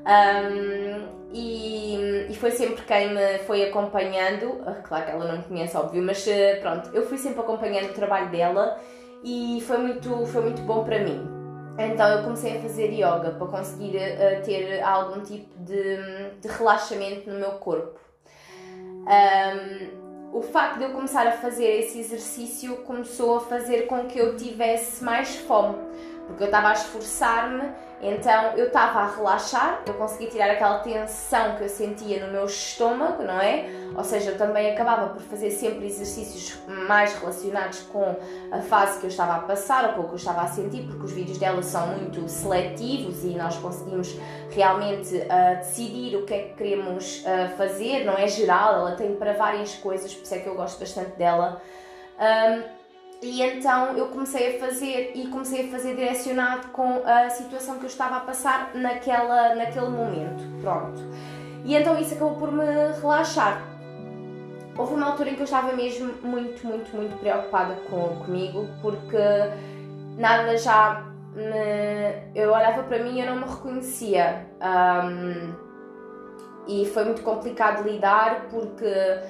Um, 0.04 1.22
e, 1.32 2.26
e, 2.28 2.34
foi 2.34 2.50
sempre 2.50 2.82
quem 2.82 3.14
me 3.14 3.38
foi 3.46 3.64
acompanhando, 3.64 4.60
claro 4.82 5.06
que 5.06 5.10
ela 5.10 5.24
não 5.24 5.38
me 5.38 5.44
conhece, 5.44 5.74
óbvio, 5.74 6.02
mas 6.02 6.26
pronto, 6.60 6.90
eu 6.92 7.06
fui 7.06 7.16
sempre 7.16 7.40
acompanhando 7.40 7.90
o 7.90 7.94
trabalho 7.94 8.28
dela 8.28 8.78
e 9.24 9.62
foi 9.66 9.78
muito, 9.78 10.26
foi 10.26 10.42
muito 10.42 10.60
bom 10.62 10.84
para 10.84 10.98
mim. 10.98 11.31
Então 11.78 12.08
eu 12.08 12.22
comecei 12.22 12.58
a 12.58 12.60
fazer 12.60 12.92
yoga 12.92 13.30
para 13.38 13.46
conseguir 13.46 13.96
uh, 13.96 14.44
ter 14.44 14.82
algum 14.82 15.20
tipo 15.20 15.48
de, 15.58 15.96
de 16.40 16.48
relaxamento 16.48 17.30
no 17.30 17.38
meu 17.38 17.52
corpo. 17.52 17.98
Um, 19.02 20.02
o 20.32 20.40
facto 20.40 20.78
de 20.78 20.84
eu 20.84 20.90
começar 20.90 21.26
a 21.26 21.32
fazer 21.32 21.66
esse 21.66 21.98
exercício 21.98 22.76
começou 22.78 23.36
a 23.36 23.40
fazer 23.40 23.82
com 23.82 24.06
que 24.06 24.18
eu 24.18 24.36
tivesse 24.36 25.04
mais 25.04 25.36
fome 25.36 25.76
porque 26.26 26.44
eu 26.44 26.46
estava 26.46 26.68
a 26.68 26.72
esforçar-me, 26.72 27.62
então 28.00 28.56
eu 28.56 28.66
estava 28.66 29.00
a 29.00 29.14
relaxar, 29.14 29.80
eu 29.86 29.94
conseguia 29.94 30.28
tirar 30.28 30.50
aquela 30.50 30.80
tensão 30.80 31.54
que 31.54 31.62
eu 31.62 31.68
sentia 31.68 32.26
no 32.26 32.32
meu 32.32 32.46
estômago, 32.46 33.22
não 33.22 33.40
é? 33.40 33.66
Ou 33.96 34.02
seja, 34.02 34.30
eu 34.30 34.38
também 34.38 34.72
acabava 34.72 35.10
por 35.10 35.22
fazer 35.22 35.52
sempre 35.52 35.86
exercícios 35.86 36.58
mais 36.66 37.14
relacionados 37.14 37.80
com 37.92 38.16
a 38.50 38.60
fase 38.60 38.98
que 38.98 39.06
eu 39.06 39.08
estava 39.08 39.36
a 39.36 39.38
passar 39.40 39.90
ou 39.90 39.92
com 39.94 40.00
o 40.00 40.04
que 40.06 40.12
eu 40.12 40.16
estava 40.16 40.42
a 40.42 40.48
sentir, 40.48 40.82
porque 40.82 41.04
os 41.04 41.12
vídeos 41.12 41.38
dela 41.38 41.62
são 41.62 41.86
muito 41.88 42.28
seletivos 42.28 43.22
e 43.22 43.36
nós 43.36 43.56
conseguimos 43.58 44.16
realmente 44.50 45.14
uh, 45.14 45.58
decidir 45.58 46.16
o 46.16 46.26
que 46.26 46.34
é 46.34 46.38
que 46.38 46.54
queremos 46.54 47.20
uh, 47.20 47.56
fazer, 47.56 48.04
não 48.04 48.14
é 48.14 48.26
geral, 48.26 48.74
ela 48.80 48.96
tem 48.96 49.14
para 49.14 49.32
várias 49.32 49.76
coisas, 49.76 50.12
por 50.12 50.24
isso 50.24 50.34
é 50.34 50.38
que 50.38 50.48
eu 50.48 50.56
gosto 50.56 50.80
bastante 50.80 51.12
dela. 51.12 51.62
Um, 52.18 52.81
e 53.22 53.40
então 53.40 53.96
eu 53.96 54.08
comecei 54.08 54.56
a 54.56 54.58
fazer 54.58 55.12
e 55.14 55.28
comecei 55.28 55.68
a 55.68 55.70
fazer 55.70 55.94
direcionado 55.94 56.68
com 56.68 57.02
a 57.06 57.30
situação 57.30 57.78
que 57.78 57.84
eu 57.84 57.88
estava 57.88 58.16
a 58.16 58.20
passar 58.20 58.74
naquela, 58.74 59.54
naquele 59.54 59.88
momento. 59.88 60.42
Pronto. 60.60 61.00
E 61.64 61.76
então 61.76 61.96
isso 62.00 62.14
acabou 62.14 62.34
por 62.34 62.50
me 62.50 62.64
relaxar. 63.00 63.62
Houve 64.76 64.94
uma 64.94 65.06
altura 65.06 65.30
em 65.30 65.34
que 65.34 65.40
eu 65.40 65.44
estava 65.44 65.72
mesmo 65.72 66.12
muito, 66.22 66.66
muito, 66.66 66.96
muito 66.96 67.16
preocupada 67.20 67.76
com, 67.88 68.16
comigo 68.24 68.66
porque 68.80 69.16
nada 70.18 70.56
já 70.58 71.06
me. 71.36 72.24
Eu 72.34 72.50
olhava 72.50 72.82
para 72.82 72.98
mim 73.04 73.18
e 73.18 73.20
eu 73.20 73.26
não 73.26 73.36
me 73.36 73.44
reconhecia. 73.44 74.48
Um, 74.60 75.54
e 76.66 76.86
foi 76.86 77.04
muito 77.04 77.22
complicado 77.22 77.88
lidar 77.88 78.46
porque 78.50 79.20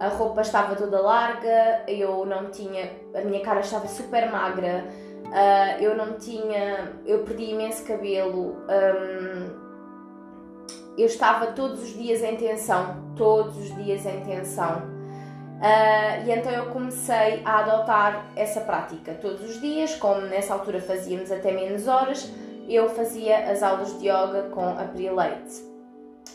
a 0.00 0.08
roupa 0.08 0.40
estava 0.40 0.74
toda 0.74 0.98
larga, 0.98 1.84
eu 1.86 2.24
não 2.24 2.50
tinha, 2.50 2.90
a 3.14 3.20
minha 3.20 3.42
cara 3.42 3.60
estava 3.60 3.86
super 3.86 4.30
magra, 4.30 4.86
uh, 5.26 5.82
eu 5.82 5.94
não 5.94 6.14
tinha, 6.14 6.90
eu 7.04 7.18
perdi 7.22 7.50
imenso 7.50 7.84
cabelo, 7.84 8.56
um, 8.64 9.60
eu 10.96 11.04
estava 11.04 11.48
todos 11.48 11.82
os 11.82 11.92
dias 11.92 12.22
em 12.22 12.34
tensão, 12.36 13.12
todos 13.14 13.58
os 13.58 13.74
dias 13.76 14.06
em 14.06 14.22
tensão. 14.22 14.88
Uh, 15.60 16.26
e 16.26 16.30
então 16.32 16.50
eu 16.50 16.70
comecei 16.70 17.42
a 17.44 17.58
adotar 17.58 18.24
essa 18.34 18.62
prática 18.62 19.12
todos 19.20 19.42
os 19.42 19.60
dias, 19.60 19.94
como 19.96 20.22
nessa 20.22 20.54
altura 20.54 20.80
fazíamos 20.80 21.30
até 21.30 21.52
menos 21.52 21.86
horas, 21.86 22.32
eu 22.66 22.88
fazia 22.88 23.50
as 23.50 23.62
aulas 23.62 23.98
de 24.00 24.06
yoga 24.08 24.48
com 24.50 24.64
a 24.64 24.84
Pri 24.84 25.10
Leite. 25.10 25.68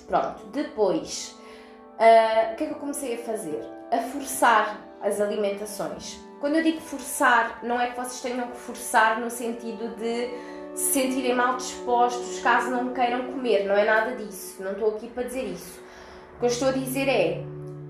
Pronto, 0.08 0.46
depois 0.54 1.36
uh, 2.00 2.54
o 2.54 2.56
que 2.56 2.64
é 2.64 2.68
que 2.68 2.74
eu 2.74 2.80
comecei 2.80 3.16
a 3.16 3.18
fazer? 3.20 3.62
A 3.92 3.98
forçar 3.98 4.80
as 5.02 5.22
alimentações. 5.22 6.20
Quando 6.40 6.56
eu 6.56 6.64
digo 6.64 6.82
forçar, 6.82 7.60
não 7.64 7.80
é 7.80 7.88
que 7.88 7.96
vocês 7.96 8.22
tenham 8.22 8.48
que 8.48 8.58
forçar 8.58 9.20
no 9.20 9.30
sentido 9.30 9.96
de 9.96 10.30
se 10.76 10.92
sentirem 10.94 11.34
mal 11.34 11.56
dispostos 11.56 12.40
caso 12.40 12.70
não 12.70 12.94
queiram 12.94 13.32
comer, 13.32 13.66
não 13.66 13.76
é 13.76 13.86
nada 13.86 14.16
disso, 14.16 14.62
não 14.62 14.74
estou 14.74 14.96
aqui 14.96 15.08
para 15.08 15.24
dizer 15.24 15.44
isso. 15.46 15.80
O 16.36 16.40
que 16.40 16.46
eu 16.46 16.50
estou 16.50 16.68
a 16.68 16.72
dizer 16.72 17.08
é 17.08 17.44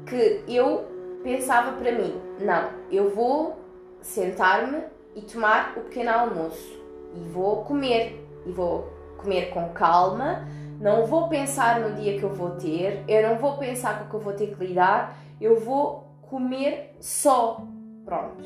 que 0.06 0.44
eu 0.48 0.86
pensava 1.24 1.72
para 1.74 1.92
mim: 1.92 2.22
não, 2.40 2.70
eu 2.92 3.10
vou 3.10 3.58
sentar-me 4.02 4.84
e 5.16 5.22
tomar 5.22 5.74
o 5.78 5.82
pequeno 5.82 6.12
almoço 6.12 6.80
e 7.16 7.20
vou 7.30 7.64
comer 7.64 8.24
e 8.46 8.52
vou 8.52 8.94
comer 9.18 9.50
com 9.50 9.70
calma. 9.70 10.48
Não 10.80 11.06
vou 11.06 11.30
pensar 11.30 11.80
no 11.80 11.96
dia 11.96 12.18
que 12.18 12.24
eu 12.24 12.34
vou 12.34 12.52
ter, 12.52 13.04
eu 13.08 13.30
não 13.30 13.38
vou 13.38 13.58
pensar 13.58 14.00
com 14.00 14.06
o 14.06 14.10
que 14.10 14.16
eu 14.16 14.20
vou 14.20 14.34
ter 14.34 14.56
que 14.56 14.66
lidar, 14.66 15.18
eu 15.40 15.60
vou 15.60 16.08
comer 16.22 16.96
só. 17.00 17.62
Pronto. 18.04 18.44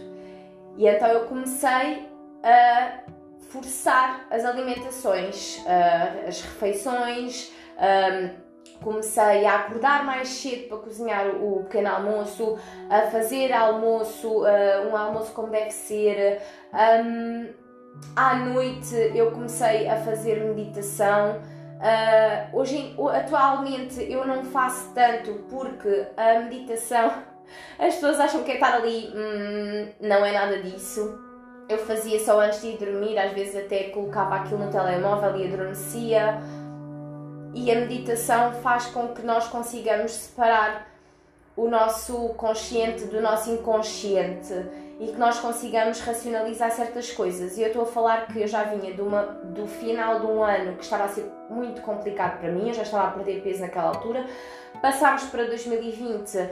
E 0.78 0.88
então 0.88 1.08
eu 1.08 1.26
comecei 1.26 2.08
a 2.44 3.00
forçar 3.50 4.28
as 4.30 4.46
alimentações, 4.46 5.64
as 6.28 6.42
refeições. 6.42 7.52
comecei 8.82 9.46
a 9.46 9.56
acordar 9.56 10.06
mais 10.06 10.30
cedo 10.30 10.70
para 10.70 10.78
cozinhar 10.78 11.28
o 11.28 11.64
pequeno 11.64 11.90
almoço, 11.90 12.58
a 12.90 13.02
fazer 13.08 13.52
almoço, 13.52 14.44
um 14.90 14.96
almoço 14.96 15.34
como 15.34 15.50
deve 15.50 15.72
ser. 15.72 16.42
à 18.16 18.36
noite 18.36 18.96
eu 19.16 19.32
comecei 19.32 19.88
a 19.88 19.98
fazer 19.98 20.40
meditação. 20.56 21.42
Uh, 21.80 22.58
hoje, 22.58 22.94
atualmente 23.14 24.04
eu 24.12 24.28
não 24.28 24.44
faço 24.44 24.92
tanto 24.94 25.46
porque 25.50 26.08
a 26.18 26.42
meditação 26.42 27.10
as 27.80 27.96
pessoas 27.96 28.20
acham 28.20 28.44
que 28.44 28.52
é 28.52 28.56
estar 28.56 28.74
ali, 28.74 29.14
hum, 29.16 29.90
não 30.02 30.26
é 30.26 30.34
nada 30.34 30.62
disso. 30.62 31.18
Eu 31.70 31.78
fazia 31.78 32.20
só 32.20 32.42
antes 32.42 32.62
de 32.62 32.70
ir 32.70 32.78
dormir, 32.78 33.18
às 33.18 33.32
vezes 33.32 33.56
até 33.56 33.86
colocava 33.86 34.36
aquilo 34.36 34.66
no 34.66 34.72
telemóvel 34.72 35.38
e 35.38 35.48
adormecia. 35.48 36.40
E 37.54 37.72
a 37.72 37.76
meditação 37.76 38.54
faz 38.56 38.88
com 38.88 39.10
que 39.10 39.22
nós 39.22 39.48
consigamos 39.48 40.12
separar 40.12 40.89
o 41.60 41.70
nosso 41.70 42.30
consciente 42.36 43.04
do 43.06 43.20
nosso 43.20 43.52
inconsciente 43.52 44.54
e 44.98 45.08
que 45.08 45.18
nós 45.18 45.40
consigamos 45.40 46.00
racionalizar 46.00 46.72
certas 46.72 47.12
coisas. 47.12 47.58
E 47.58 47.62
eu 47.62 47.68
estou 47.68 47.82
a 47.84 47.86
falar 47.86 48.28
que 48.28 48.42
eu 48.42 48.48
já 48.48 48.64
vinha 48.64 48.94
uma, 49.04 49.24
do 49.24 49.68
final 49.68 50.22
de 50.22 50.26
um 50.28 50.42
ano 50.42 50.78
que 50.78 50.84
estava 50.86 51.04
a 51.04 51.10
ser 51.10 51.30
muito 51.50 51.82
complicado 51.82 52.40
para 52.40 52.50
mim, 52.50 52.70
eu 52.70 52.74
já 52.74 52.84
estava 52.84 53.10
a 53.10 53.12
perder 53.12 53.42
peso 53.42 53.60
naquela 53.60 53.90
altura. 53.90 54.26
Passámos 54.82 55.24
para 55.26 55.44
2020 55.46 56.50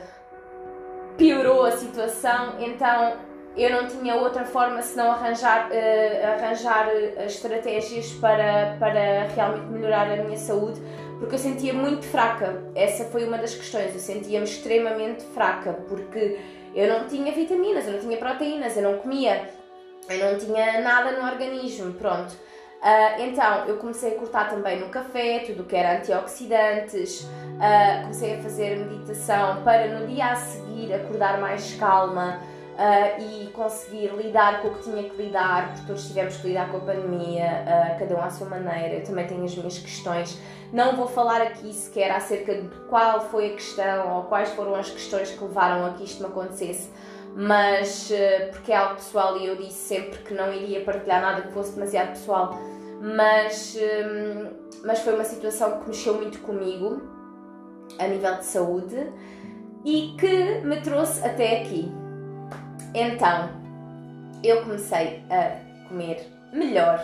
piorou 1.18 1.64
a 1.64 1.72
situação, 1.72 2.56
então 2.60 3.14
eu 3.56 3.72
não 3.72 3.88
tinha 3.88 4.16
outra 4.16 4.44
forma 4.44 4.82
senão 4.82 5.12
arranjar, 5.12 5.70
uh, 5.70 6.28
arranjar 6.36 6.88
uh, 6.90 7.24
estratégias 7.24 8.12
para, 8.14 8.76
para 8.78 9.24
realmente 9.34 9.66
melhorar 9.68 10.12
a 10.12 10.18
minha 10.18 10.38
saúde, 10.38 10.82
porque 11.20 11.36
eu 11.36 11.40
sentia 11.40 11.74
muito 11.74 12.06
fraca. 12.06 12.64
Essa 12.76 13.06
foi 13.06 13.26
uma 13.26 13.38
das 13.38 13.54
questões, 13.54 13.94
eu 13.94 14.00
sentia-me 14.00 14.46
extremamente 14.46 15.24
fraca, 15.34 15.74
porque 15.88 16.40
eu 16.76 16.88
não 16.88 17.08
tinha 17.08 17.32
vitaminas, 17.32 17.86
eu 17.86 17.94
não 17.94 18.00
tinha 18.00 18.18
proteínas, 18.18 18.78
eu 18.78 18.84
não 18.84 18.98
comia, 18.98 19.50
eu 20.10 20.32
não 20.32 20.38
tinha 20.38 20.82
nada 20.82 21.12
no 21.12 21.28
organismo, 21.28 21.94
pronto. 21.94 22.34
Uh, 22.78 23.22
então 23.22 23.66
eu 23.66 23.78
comecei 23.78 24.14
a 24.14 24.16
cortar 24.16 24.50
também 24.50 24.80
no 24.80 24.90
café, 24.90 25.40
tudo 25.40 25.64
que 25.64 25.76
era 25.76 25.98
antioxidantes, 25.98 27.22
uh, 27.22 28.02
comecei 28.04 28.36
a 28.36 28.38
fazer 28.42 28.78
meditação 28.78 29.64
para 29.64 29.88
no 29.88 30.06
dia 30.06 30.28
a 30.28 30.36
seguir 30.36 30.94
acordar 30.94 31.40
mais 31.40 31.74
calma 31.74 32.40
uh, 32.78 33.22
e 33.22 33.48
conseguir 33.48 34.10
lidar 34.16 34.62
com 34.62 34.70
o 34.70 34.76
que 34.76 34.84
tinha 34.84 35.10
que 35.10 35.18
lidar, 35.22 35.74
porque 35.74 35.88
todos 35.88 36.08
tivemos 36.08 36.38
que 36.38 36.48
lidar 36.48 36.72
com 36.72 36.78
a 36.78 36.80
pandemia, 36.82 37.66
cada 37.98 38.16
um 38.16 38.22
à 38.22 38.30
sua 38.30 38.48
maneira. 38.48 38.96
Eu 38.96 39.04
também 39.04 39.26
tenho 39.26 39.44
as 39.44 39.56
minhas 39.56 39.78
questões. 39.80 40.40
Não 40.72 40.96
vou 40.96 41.08
falar 41.08 41.42
aqui 41.42 41.74
sequer 41.74 42.12
acerca 42.12 42.54
de 42.56 42.70
qual 42.90 43.22
foi 43.22 43.48
a 43.48 43.54
questão 43.54 44.16
ou 44.16 44.24
quais 44.24 44.50
foram 44.50 44.76
as 44.76 44.90
questões 44.90 45.32
que 45.32 45.44
levaram 45.44 45.86
a 45.86 45.94
que 45.94 46.04
isto 46.04 46.22
me 46.22 46.30
acontecesse 46.30 46.90
mas 47.40 48.12
porque 48.52 48.72
é 48.72 48.78
algo 48.78 48.96
pessoal 48.96 49.38
e 49.38 49.46
eu 49.46 49.56
disse 49.56 49.96
sempre 49.96 50.18
que 50.24 50.34
não 50.34 50.52
iria 50.52 50.84
partilhar 50.84 51.22
nada 51.22 51.44
que 51.44 51.54
fosse 51.54 51.76
demasiado 51.76 52.10
pessoal, 52.10 52.58
mas, 53.00 53.78
mas 54.84 55.00
foi 55.02 55.14
uma 55.14 55.24
situação 55.24 55.80
que 55.80 55.88
mexeu 55.88 56.16
muito 56.16 56.40
comigo 56.40 57.00
a 58.00 58.08
nível 58.08 58.36
de 58.38 58.46
saúde 58.46 59.14
e 59.86 60.16
que 60.20 60.62
me 60.62 60.82
trouxe 60.82 61.26
até 61.26 61.62
aqui. 61.62 61.92
Então, 63.00 63.52
eu 64.44 64.64
comecei 64.64 65.22
a 65.30 65.88
comer 65.88 66.28
melhor, 66.52 67.00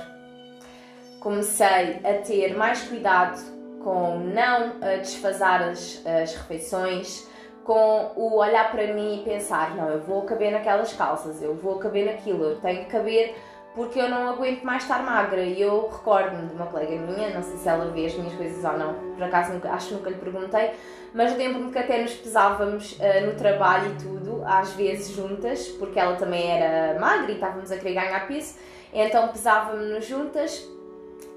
comecei 1.20 2.02
a 2.04 2.20
ter 2.26 2.58
mais 2.58 2.82
cuidado 2.82 3.40
com 3.84 4.18
não 4.18 4.80
desfasar 5.00 5.62
as, 5.62 6.04
as 6.04 6.34
refeições, 6.34 7.30
com 7.64 8.12
o 8.16 8.38
olhar 8.38 8.72
para 8.72 8.92
mim 8.92 9.20
e 9.20 9.24
pensar: 9.24 9.76
não, 9.76 9.88
eu 9.88 10.02
vou 10.02 10.24
caber 10.24 10.52
naquelas 10.52 10.92
calças, 10.94 11.44
eu 11.44 11.54
vou 11.54 11.78
caber 11.78 12.08
naquilo, 12.08 12.44
eu 12.44 12.60
tenho 12.60 12.86
que 12.86 12.92
caber 12.92 13.36
porque 13.76 14.00
eu 14.00 14.10
não 14.10 14.30
aguento 14.30 14.64
mais 14.64 14.84
estar 14.84 15.04
magra. 15.04 15.42
E 15.42 15.62
eu 15.62 15.90
recordo-me 15.92 16.48
de 16.48 16.54
uma 16.54 16.68
colega 16.68 16.96
minha, 16.96 17.30
não 17.30 17.44
sei 17.44 17.58
se 17.58 17.68
ela 17.68 17.86
vê 17.92 18.06
as 18.06 18.14
minhas 18.14 18.34
coisas 18.34 18.64
ou 18.64 18.78
não, 18.78 18.94
por 19.16 19.24
acaso 19.24 19.54
nunca, 19.54 19.72
acho 19.72 19.90
que 19.90 19.94
nunca 19.96 20.10
lhe 20.10 20.18
perguntei, 20.18 20.72
mas 21.14 21.36
lembro-me 21.38 21.72
que 21.72 21.80
até 21.80 22.02
nos 22.02 22.14
pesávamos 22.14 22.94
uh, 22.94 23.26
no 23.26 23.34
trabalho 23.36 23.92
e 23.92 24.04
tudo, 24.04 24.44
às 24.46 24.74
vezes 24.74 25.16
juntas, 25.16 25.68
porque 25.68 26.00
ela 26.00 26.16
também 26.16 26.50
era 26.50 27.00
magra 27.00 27.32
e 27.32 27.36
estávamos 27.36 27.72
a 27.72 27.78
querer 27.78 27.94
ganhar 27.94 28.28
peso, 28.28 28.56
então 28.94 29.28
pesávamos-nos 29.30 30.06
juntas. 30.06 30.73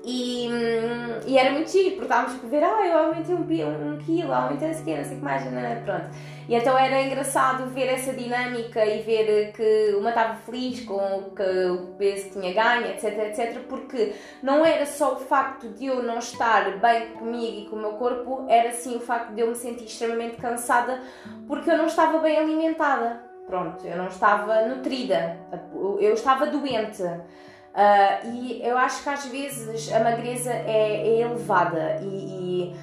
E, 0.08 0.48
hum, 0.48 1.18
e 1.26 1.36
era 1.36 1.50
muito 1.50 1.68
giro, 1.68 1.96
porque 1.96 2.02
estávamos 2.04 2.44
a 2.44 2.46
ver, 2.46 2.62
ah, 2.62 2.86
eu 2.86 2.98
aumentei 2.98 3.34
um, 3.34 3.40
um, 3.40 3.98
quilo, 3.98 4.32
aumentei 4.32 4.68
não 4.68 4.74
sei 4.74 4.94
o 4.94 4.96
não 4.98 5.04
sei 5.04 5.16
o 5.16 5.18
que 5.18 5.24
mais, 5.24 5.42
pronto. 5.84 6.06
E 6.48 6.54
então 6.54 6.78
era 6.78 7.02
engraçado 7.02 7.66
ver 7.70 7.88
essa 7.88 8.12
dinâmica 8.12 8.86
e 8.86 9.02
ver 9.02 9.50
que 9.50 9.96
uma 9.98 10.10
estava 10.10 10.36
feliz 10.36 10.84
com 10.84 10.94
o 10.94 11.30
que 11.34 11.42
o 11.42 11.88
peso 11.98 12.30
tinha 12.30 12.54
ganho, 12.54 12.86
etc, 12.86 13.18
etc, 13.18 13.62
porque 13.68 14.12
não 14.44 14.64
era 14.64 14.86
só 14.86 15.14
o 15.14 15.18
facto 15.18 15.68
de 15.70 15.86
eu 15.86 16.00
não 16.04 16.18
estar 16.18 16.78
bem 16.78 17.08
comigo 17.08 17.62
e 17.62 17.68
com 17.68 17.74
o 17.74 17.80
meu 17.80 17.94
corpo, 17.94 18.46
era 18.48 18.70
sim 18.70 18.94
o 18.94 19.00
facto 19.00 19.34
de 19.34 19.40
eu 19.40 19.48
me 19.48 19.56
sentir 19.56 19.86
extremamente 19.86 20.36
cansada 20.36 21.02
porque 21.48 21.68
eu 21.68 21.76
não 21.76 21.86
estava 21.86 22.20
bem 22.20 22.38
alimentada. 22.38 23.24
Pronto, 23.44 23.84
eu 23.84 23.96
não 23.96 24.06
estava 24.06 24.66
nutrida, 24.66 25.36
eu 25.98 26.14
estava 26.14 26.46
doente. 26.46 27.02
Uh, 27.76 28.26
e 28.32 28.66
eu 28.66 28.78
acho 28.78 29.02
que 29.02 29.08
às 29.10 29.26
vezes 29.26 29.92
a 29.92 30.00
magreza 30.00 30.50
é, 30.50 31.08
é 31.08 31.20
elevada 31.20 31.98
e, 32.00 32.06
e 32.06 32.76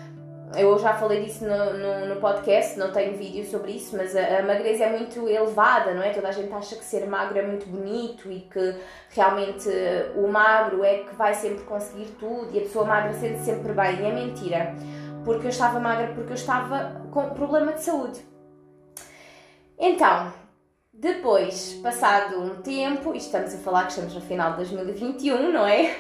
eu 0.56 0.78
já 0.78 0.94
falei 0.94 1.24
disso 1.24 1.44
no, 1.46 1.74
no, 1.74 2.06
no, 2.14 2.22
podcast, 2.22 2.78
não 2.78 2.92
tenho 2.92 3.18
vídeo 3.18 3.44
sobre 3.44 3.72
isso, 3.72 3.98
mas 3.98 4.16
a, 4.16 4.38
a, 4.38 4.44
magreza 4.44 4.84
é 4.84 4.96
muito 4.96 5.28
elevada, 5.28 5.96
não 5.96 6.04
é? 6.04 6.12
Toda 6.12 6.28
a 6.28 6.32
gente 6.32 6.54
acha 6.54 6.76
que 6.76 6.84
ser 6.84 7.08
magro 7.08 7.40
é 7.40 7.42
muito 7.42 7.68
bonito 7.68 8.32
e 8.32 8.42
que 8.42 8.76
realmente 9.10 9.68
o 10.16 10.28
magro 10.28 10.84
é 10.84 11.00
que 11.00 11.16
vai 11.16 11.34
sempre 11.34 11.64
conseguir 11.64 12.12
tudo 12.20 12.50
e 12.54 12.60
a 12.60 12.62
pessoa 12.62 12.86
magra 12.86 13.14
sente 13.14 13.40
sempre 13.40 13.74
bem. 13.74 14.00
E 14.00 14.06
é 14.06 14.12
mentira, 14.12 14.76
porque 15.26 15.48
eu 15.48 15.50
estava 15.50 15.80
magra 15.80 16.14
porque 16.14 16.34
eu 16.34 16.36
estava 16.36 17.02
com 17.10 17.32
problema 17.32 17.74
de 17.74 17.82
saúde. 17.82 18.24
Então, 19.80 20.32
depois, 20.94 21.74
passado 21.82 22.40
um 22.40 22.62
tempo, 22.62 23.14
e 23.14 23.18
estamos 23.18 23.54
a 23.54 23.58
falar 23.58 23.86
que 23.86 23.94
estamos 23.94 24.14
no 24.14 24.22
final 24.22 24.52
de 24.52 24.58
2021, 24.58 25.52
não 25.52 25.66
é? 25.66 25.96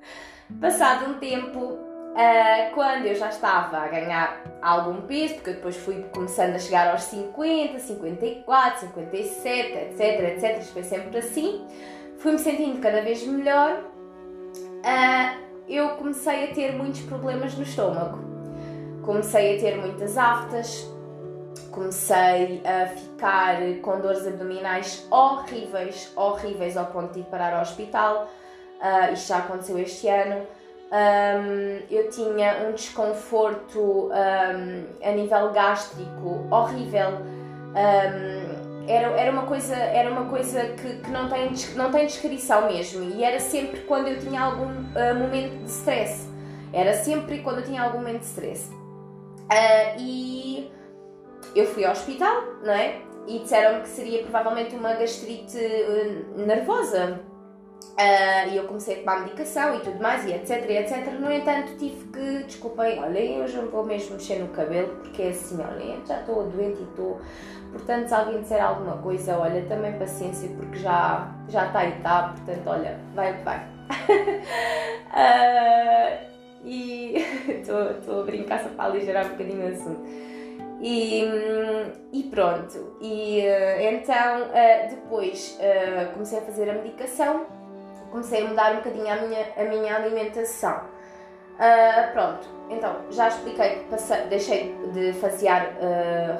passado 0.60 1.10
um 1.10 1.18
tempo, 1.18 1.90
Uh, 2.10 2.74
quando 2.74 3.06
eu 3.06 3.14
já 3.14 3.28
estava 3.28 3.78
a 3.78 3.86
ganhar 3.86 4.42
algum 4.60 5.02
peso, 5.02 5.34
porque 5.34 5.50
eu 5.50 5.54
depois 5.54 5.76
fui 5.76 6.04
começando 6.12 6.56
a 6.56 6.58
chegar 6.58 6.90
aos 6.90 7.04
50, 7.04 7.78
54, 7.78 8.80
57, 8.80 9.72
etc, 9.72 10.00
etc, 10.00 10.62
foi 10.72 10.82
sempre 10.82 11.16
assim, 11.18 11.64
fui-me 12.18 12.38
sentindo 12.38 12.80
cada 12.80 13.00
vez 13.00 13.24
melhor, 13.24 13.84
uh, 13.84 15.40
eu 15.68 15.90
comecei 15.90 16.50
a 16.50 16.52
ter 16.52 16.72
muitos 16.72 17.00
problemas 17.02 17.54
no 17.54 17.62
estômago. 17.62 18.18
Comecei 19.04 19.56
a 19.56 19.60
ter 19.60 19.76
muitas 19.76 20.18
aftas, 20.18 20.84
comecei 21.70 22.62
a 22.64 22.86
ficar 22.88 23.56
com 23.82 24.00
dores 24.00 24.26
abdominais 24.26 25.06
horríveis, 25.10 26.12
horríveis 26.16 26.76
ao 26.76 26.86
ponto 26.86 27.12
de 27.14 27.20
ir 27.20 27.24
parar 27.24 27.54
ao 27.54 27.62
hospital. 27.62 28.30
Uh, 28.80 29.12
isto 29.12 29.28
já 29.28 29.38
aconteceu 29.38 29.78
este 29.78 30.08
ano 30.08 30.46
um, 30.90 31.82
eu 31.88 32.10
tinha 32.10 32.66
um 32.66 32.72
desconforto 32.72 34.10
um, 34.10 35.08
a 35.08 35.12
nível 35.12 35.52
gástrico 35.52 36.46
horrível. 36.50 37.20
Um, 37.70 38.88
era, 38.88 39.06
era 39.10 39.30
uma 39.30 39.42
coisa, 39.42 39.76
era 39.76 40.10
uma 40.10 40.28
coisa 40.28 40.64
que, 40.70 40.96
que 40.96 41.10
não, 41.10 41.28
tem, 41.28 41.52
não 41.76 41.92
tem 41.92 42.06
descrição 42.06 42.66
mesmo. 42.66 43.04
E 43.04 43.22
era 43.22 43.38
sempre 43.38 43.80
quando 43.82 44.08
eu 44.08 44.18
tinha 44.18 44.40
algum 44.40 44.66
uh, 44.66 45.14
momento 45.16 45.62
de 45.62 45.70
stress. 45.70 46.28
Era 46.72 46.94
sempre 46.94 47.38
quando 47.38 47.58
eu 47.58 47.64
tinha 47.64 47.82
algum 47.82 47.98
momento 47.98 48.20
de 48.20 48.26
stress. 48.26 48.72
Uh, 48.72 50.00
e 50.00 50.72
eu 51.54 51.66
fui 51.66 51.84
ao 51.84 51.92
hospital, 51.92 52.42
não 52.62 52.72
é? 52.72 53.00
E 53.26 53.38
disseram-me 53.40 53.82
que 53.82 53.88
seria 53.88 54.22
provavelmente 54.22 54.74
uma 54.74 54.94
gastrite 54.94 55.58
uh, 55.58 56.38
nervosa, 56.38 57.20
Uh, 58.00 58.48
e 58.50 58.56
eu 58.56 58.64
comecei 58.64 58.94
a 58.96 58.98
tomar 59.00 59.20
medicação 59.20 59.76
e 59.76 59.80
tudo 59.80 60.00
mais, 60.00 60.24
e 60.24 60.32
etc, 60.32 60.64
e 60.70 60.78
etc. 60.78 61.12
No 61.20 61.30
entanto, 61.30 61.76
tive 61.76 62.06
que 62.06 62.44
desculpem, 62.44 62.98
olhem, 62.98 63.42
hoje 63.42 63.56
não 63.58 63.68
vou 63.68 63.84
mesmo 63.84 64.14
mexer 64.14 64.38
no 64.38 64.48
cabelo, 64.48 64.88
porque 65.02 65.22
é 65.22 65.28
assim, 65.28 65.60
olhem, 65.60 66.00
já 66.06 66.20
estou 66.20 66.48
doente 66.48 66.80
e 66.80 66.84
estou. 66.84 67.20
Portanto, 67.72 68.08
se 68.08 68.14
alguém 68.14 68.40
disser 68.40 68.64
alguma 68.64 68.96
coisa, 68.98 69.36
olha, 69.36 69.62
também 69.66 69.98
paciência, 69.98 70.48
porque 70.56 70.78
já, 70.78 71.30
já 71.48 71.66
está 71.66 71.84
e 71.84 71.96
está, 71.98 72.34
portanto, 72.34 72.66
olha, 72.66 72.98
vai 73.14 73.36
que 73.36 73.44
vai. 73.44 73.58
uh, 75.10 76.30
e 76.64 77.16
estou 77.60 78.20
a 78.20 78.24
brincar 78.24 78.62
só 78.62 78.70
para 78.70 78.84
aligerar 78.84 79.26
um 79.26 79.30
bocadinho 79.30 79.62
o 79.62 79.68
assunto. 79.68 80.00
E, 80.82 81.24
e 82.10 82.22
pronto, 82.24 82.96
e 83.02 83.40
uh, 83.40 83.82
então 83.82 84.44
uh, 84.44 84.88
depois 84.88 85.58
uh, 85.60 86.10
comecei 86.14 86.38
a 86.38 86.42
fazer 86.42 86.70
a 86.70 86.72
medicação, 86.72 87.44
comecei 88.10 88.42
a 88.42 88.48
mudar 88.48 88.72
um 88.72 88.76
bocadinho 88.76 89.12
a 89.12 89.16
minha, 89.16 89.46
a 89.58 89.64
minha 89.64 89.96
alimentação. 89.96 90.80
pronto, 92.14 92.48
então 92.70 92.96
já 93.10 93.28
expliquei 93.28 93.80
que 93.80 93.84
passei, 93.90 94.22
deixei 94.28 94.74
de 94.94 95.12
fasear 95.12 95.76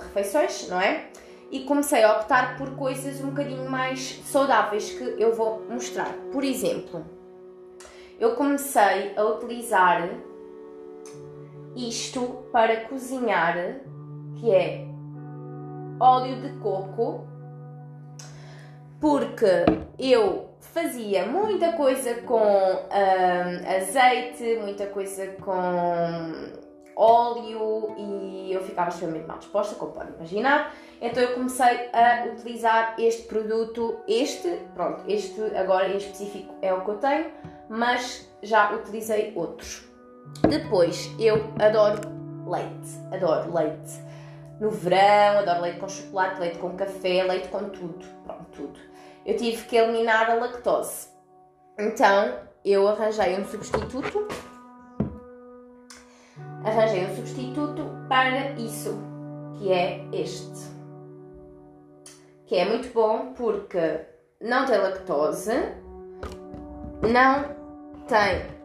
refeições, 0.02 0.68
não 0.68 0.80
é? 0.80 1.04
E 1.50 1.64
comecei 1.64 2.02
a 2.02 2.16
optar 2.16 2.56
por 2.56 2.74
coisas 2.76 3.20
um 3.20 3.28
bocadinho 3.28 3.68
mais 3.68 4.20
saudáveis 4.24 4.90
que 4.90 5.16
eu 5.18 5.34
vou 5.34 5.60
mostrar. 5.68 6.12
Por 6.32 6.42
exemplo, 6.44 7.04
eu 8.18 8.34
comecei 8.36 9.12
a 9.16 9.24
utilizar 9.24 10.08
isto 11.76 12.44
para 12.52 12.80
cozinhar, 12.82 13.80
que 14.40 14.50
é 14.50 14.86
óleo 16.00 16.40
de 16.40 16.48
coco, 16.60 17.26
porque 18.98 19.66
eu 19.98 20.48
fazia 20.60 21.26
muita 21.26 21.72
coisa 21.72 22.14
com 22.22 22.40
hum, 22.40 23.76
azeite, 23.76 24.58
muita 24.62 24.86
coisa 24.86 25.26
com 25.26 26.60
óleo 26.96 27.94
e 27.98 28.52
eu 28.52 28.62
ficava 28.62 28.88
extremamente 28.88 29.26
mal 29.26 29.38
disposta, 29.38 29.74
como 29.74 29.92
podem 29.92 30.14
imaginar. 30.14 30.74
Então 31.02 31.22
eu 31.22 31.34
comecei 31.34 31.90
a 31.92 32.26
utilizar 32.32 32.94
este 32.98 33.22
produto, 33.22 33.98
este, 34.08 34.58
pronto, 34.74 35.02
este 35.06 35.40
agora 35.56 35.88
em 35.88 35.96
específico 35.96 36.54
é 36.62 36.72
o 36.72 36.82
que 36.82 36.90
eu 36.90 36.98
tenho, 36.98 37.26
mas 37.68 38.28
já 38.42 38.72
utilizei 38.72 39.32
outros. 39.34 39.84
Depois, 40.48 41.10
eu 41.18 41.52
adoro 41.58 42.00
leite, 42.46 42.98
adoro 43.12 43.54
leite. 43.54 44.09
No 44.60 44.70
verão, 44.70 45.38
adoro 45.38 45.62
leite 45.62 45.80
com 45.80 45.88
chocolate, 45.88 46.38
leite 46.38 46.58
com 46.58 46.76
café, 46.76 47.22
leite 47.22 47.48
com 47.48 47.70
tudo, 47.70 48.04
pronto, 48.24 48.44
tudo. 48.52 48.78
Eu 49.24 49.34
tive 49.34 49.64
que 49.64 49.76
eliminar 49.76 50.30
a 50.30 50.34
lactose. 50.34 51.08
Então, 51.78 52.38
eu 52.62 52.86
arranjei 52.86 53.40
um 53.40 53.46
substituto. 53.46 54.28
Arranjei 56.62 57.06
um 57.06 57.16
substituto 57.16 57.82
para 58.06 58.50
isso, 58.52 58.98
que 59.58 59.72
é 59.72 60.06
este. 60.12 60.68
Que 62.44 62.56
é 62.56 62.66
muito 62.66 62.92
bom 62.92 63.32
porque 63.32 64.00
não 64.42 64.66
tem 64.66 64.76
lactose, 64.76 65.52
não 67.02 67.44
tem 68.06 68.59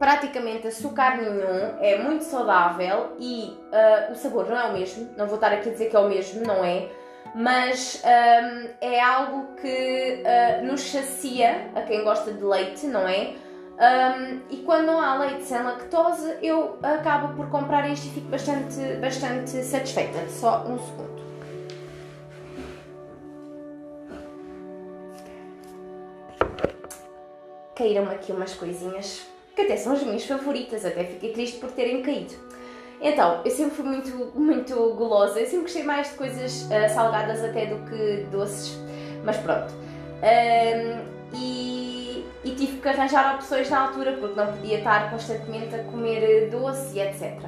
praticamente 0.00 0.66
açúcar 0.66 1.18
nenhum, 1.18 1.76
é 1.78 1.98
muito 1.98 2.24
saudável 2.24 3.12
e 3.18 3.54
uh, 3.70 4.10
o 4.10 4.14
sabor 4.14 4.48
não 4.48 4.58
é 4.58 4.64
o 4.64 4.72
mesmo, 4.72 5.10
não 5.14 5.26
vou 5.26 5.34
estar 5.34 5.52
aqui 5.52 5.68
a 5.68 5.72
dizer 5.72 5.90
que 5.90 5.94
é 5.94 5.98
o 5.98 6.08
mesmo, 6.08 6.42
não 6.42 6.64
é? 6.64 6.88
Mas 7.34 8.02
um, 8.02 8.70
é 8.80 8.98
algo 8.98 9.54
que 9.60 10.24
uh, 10.24 10.66
nos 10.66 10.80
sacia 10.80 11.70
a 11.74 11.82
quem 11.82 12.02
gosta 12.02 12.32
de 12.32 12.42
leite, 12.42 12.86
não 12.86 13.06
é? 13.06 13.34
Um, 13.78 14.40
e 14.48 14.56
quando 14.64 14.86
não 14.86 15.02
há 15.02 15.18
leite 15.18 15.44
sem 15.44 15.62
lactose, 15.62 16.34
eu 16.40 16.78
acabo 16.82 17.34
por 17.34 17.50
comprar 17.50 17.88
este 17.90 18.08
e 18.08 18.10
fico 18.12 18.28
bastante, 18.28 18.80
bastante 19.02 19.50
satisfeita. 19.62 20.26
Só 20.30 20.64
um 20.66 20.78
segundo. 20.78 21.20
caíram 27.74 28.04
aqui 28.10 28.30
umas 28.30 28.52
coisinhas 28.52 29.26
que 29.60 29.72
até 29.72 29.76
são 29.76 29.92
as 29.92 30.02
minhas 30.02 30.24
favoritas, 30.24 30.84
até 30.84 31.04
fiquei 31.04 31.32
triste 31.32 31.58
por 31.58 31.70
terem 31.72 32.02
caído. 32.02 32.34
Então, 33.00 33.40
eu 33.44 33.50
sempre 33.50 33.76
fui 33.76 33.84
muito, 33.84 34.32
muito 34.34 34.74
golosa, 34.94 35.40
eu 35.40 35.46
sempre 35.46 35.62
gostei 35.62 35.82
mais 35.82 36.10
de 36.10 36.14
coisas 36.14 36.62
uh, 36.64 36.94
salgadas 36.94 37.42
até 37.42 37.66
do 37.66 37.76
que 37.88 38.26
doces, 38.30 38.78
mas 39.24 39.36
pronto. 39.38 39.72
Um, 40.22 41.20
e, 41.32 42.26
e, 42.44 42.50
tive 42.56 42.78
que 42.78 42.88
arranjar 42.88 43.36
opções 43.36 43.70
na 43.70 43.86
altura 43.86 44.12
porque 44.18 44.38
não 44.38 44.52
podia 44.52 44.78
estar 44.78 45.10
constantemente 45.10 45.74
a 45.74 45.84
comer 45.84 46.50
doce 46.50 46.98
e 46.98 47.00
etc. 47.00 47.38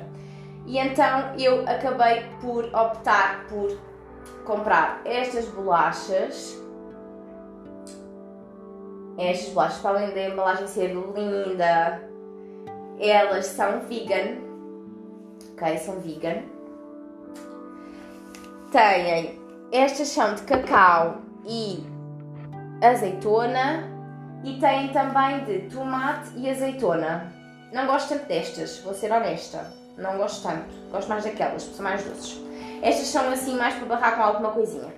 E 0.66 0.78
então 0.78 1.34
eu 1.38 1.68
acabei 1.68 2.22
por 2.40 2.64
optar 2.66 3.44
por 3.48 3.76
comprar 4.44 5.02
estas 5.04 5.46
bolachas 5.46 6.61
estas 9.18 9.48
bolachas, 9.50 9.78
para 9.78 9.90
além 9.90 10.14
da 10.14 10.28
embalagem 10.28 10.66
ser 10.66 10.94
linda, 10.94 12.02
elas 12.98 13.46
são 13.46 13.80
vegan. 13.80 14.38
Ok, 15.52 15.78
são 15.78 16.00
vegan. 16.00 16.42
Têm, 18.70 19.38
estas 19.70 20.08
são 20.08 20.34
de 20.34 20.42
cacau 20.42 21.18
e 21.46 21.84
azeitona 22.82 23.90
e 24.44 24.58
têm 24.58 24.88
também 24.92 25.44
de 25.44 25.74
tomate 25.74 26.30
e 26.36 26.48
azeitona. 26.48 27.32
Não 27.72 27.86
gosto 27.86 28.10
tanto 28.10 28.26
destas, 28.26 28.78
vou 28.78 28.94
ser 28.94 29.12
honesta. 29.12 29.72
Não 29.96 30.16
gosto 30.16 30.48
tanto. 30.48 30.74
Gosto 30.90 31.08
mais 31.08 31.24
daquelas, 31.24 31.64
que 31.64 31.74
são 31.74 31.84
mais 31.84 32.02
doces. 32.02 32.40
Estas 32.82 33.06
são 33.06 33.30
assim 33.30 33.56
mais 33.56 33.74
para 33.74 33.86
barrar 33.86 34.16
com 34.16 34.22
alguma 34.22 34.50
coisinha. 34.50 34.92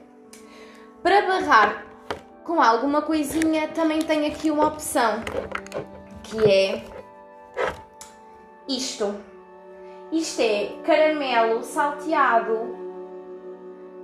Para 1.03 1.23
barrar 1.27 1.85
com 2.45 2.61
alguma 2.61 3.03
coisinha, 3.03 3.69
também 3.69 4.01
tenho 4.01 4.27
aqui 4.27 4.51
uma 4.51 4.69
opção 4.69 5.23
que 6.23 6.39
é 6.51 6.85
isto. 8.69 9.15
Isto 10.13 10.43
é 10.43 10.77
caramelo 10.85 11.63
salteado, 11.63 12.77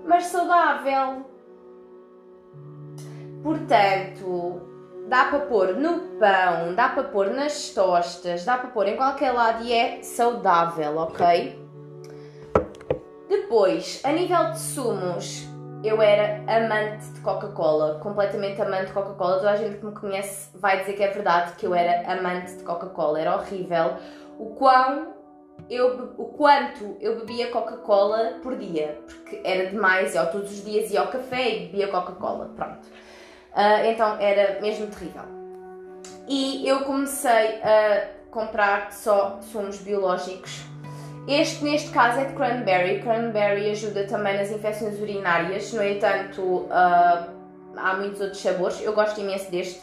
mas 0.04 0.24
saudável. 0.24 1.24
Portanto, 3.42 4.60
dá 5.06 5.26
para 5.26 5.40
pôr 5.40 5.76
no 5.76 5.98
pão, 6.18 6.74
dá 6.74 6.88
para 6.88 7.04
pôr 7.04 7.30
nas 7.30 7.70
tostas, 7.70 8.44
dá 8.44 8.56
para 8.56 8.70
pôr 8.70 8.88
em 8.88 8.96
qualquer 8.96 9.32
lado 9.32 9.64
e 9.64 9.72
é 9.72 10.02
saudável, 10.02 10.96
ok? 10.96 11.58
Depois, 13.28 14.00
a 14.04 14.12
nível 14.12 14.50
de 14.50 14.58
sumos, 14.58 15.49
eu 15.82 16.00
era 16.02 16.42
amante 16.46 17.06
de 17.12 17.20
Coca-Cola, 17.20 17.98
completamente 18.00 18.60
amante 18.60 18.86
de 18.86 18.92
Coca-Cola. 18.92 19.36
Toda 19.36 19.50
a 19.50 19.56
gente 19.56 19.78
que 19.78 19.86
me 19.86 19.92
conhece 19.92 20.50
vai 20.58 20.80
dizer 20.80 20.94
que 20.94 21.02
é 21.02 21.08
verdade 21.08 21.52
que 21.56 21.66
eu 21.66 21.74
era 21.74 22.10
amante 22.12 22.56
de 22.56 22.62
Coca-Cola, 22.62 23.20
era 23.20 23.36
horrível. 23.36 23.96
O 24.38 24.54
quão 24.56 25.14
eu, 25.68 26.14
o 26.16 26.24
quanto 26.26 26.96
eu 27.00 27.20
bebia 27.20 27.50
Coca-Cola 27.50 28.38
por 28.42 28.56
dia, 28.56 28.98
porque 29.06 29.40
era 29.44 29.70
demais, 29.70 30.14
eu 30.14 30.30
todos 30.30 30.50
os 30.50 30.64
dias 30.64 30.90
ia 30.90 31.00
ao 31.00 31.08
café 31.08 31.48
e 31.48 31.66
bebia 31.66 31.88
Coca-Cola, 31.88 32.50
pronto. 32.54 32.86
Uh, 33.52 33.86
então 33.86 34.16
era 34.20 34.60
mesmo 34.60 34.86
terrível. 34.86 35.22
E 36.28 36.68
eu 36.68 36.84
comecei 36.84 37.60
a 37.62 38.08
comprar 38.30 38.92
só 38.92 39.40
sumos 39.40 39.78
biológicos 39.78 40.62
este, 41.28 41.64
neste 41.64 41.90
caso, 41.90 42.20
é 42.20 42.24
de 42.24 42.34
cranberry. 42.34 43.00
Cranberry 43.00 43.70
ajuda 43.70 44.04
também 44.04 44.36
nas 44.36 44.50
infecções 44.50 45.00
urinárias, 45.00 45.72
no 45.72 45.82
entanto, 45.82 46.42
uh, 46.42 47.30
há 47.76 47.94
muitos 47.96 48.20
outros 48.20 48.40
sabores. 48.40 48.80
Eu 48.82 48.92
gosto 48.92 49.20
imenso 49.20 49.50
deste 49.50 49.80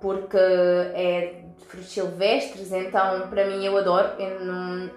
porque 0.00 0.36
é 0.36 1.42
de 1.58 1.64
frutos 1.64 1.90
silvestres, 1.90 2.72
então 2.72 3.28
para 3.28 3.46
mim 3.46 3.64
eu 3.64 3.76
adoro. 3.76 4.08
Eu, 4.20 4.44
não... 4.44 4.90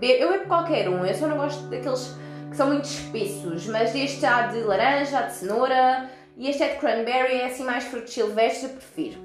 eu 0.00 0.32
bebo 0.32 0.46
qualquer 0.46 0.88
um, 0.88 1.04
eu 1.04 1.14
só 1.14 1.26
não 1.26 1.36
gosto 1.36 1.62
daqueles 1.68 2.14
que 2.50 2.56
são 2.56 2.68
muito 2.68 2.84
espessos, 2.84 3.66
mas 3.66 3.94
este 3.94 4.24
há 4.24 4.46
de 4.48 4.60
laranja, 4.60 5.18
há 5.18 5.22
de 5.22 5.34
cenoura 5.34 6.08
e 6.36 6.48
este 6.48 6.62
é 6.62 6.68
de 6.68 6.78
cranberry, 6.78 7.40
é 7.40 7.46
assim 7.46 7.64
mais 7.64 7.84
frutos 7.84 8.12
silvestres, 8.12 8.64
eu 8.64 8.70
prefiro. 8.70 9.20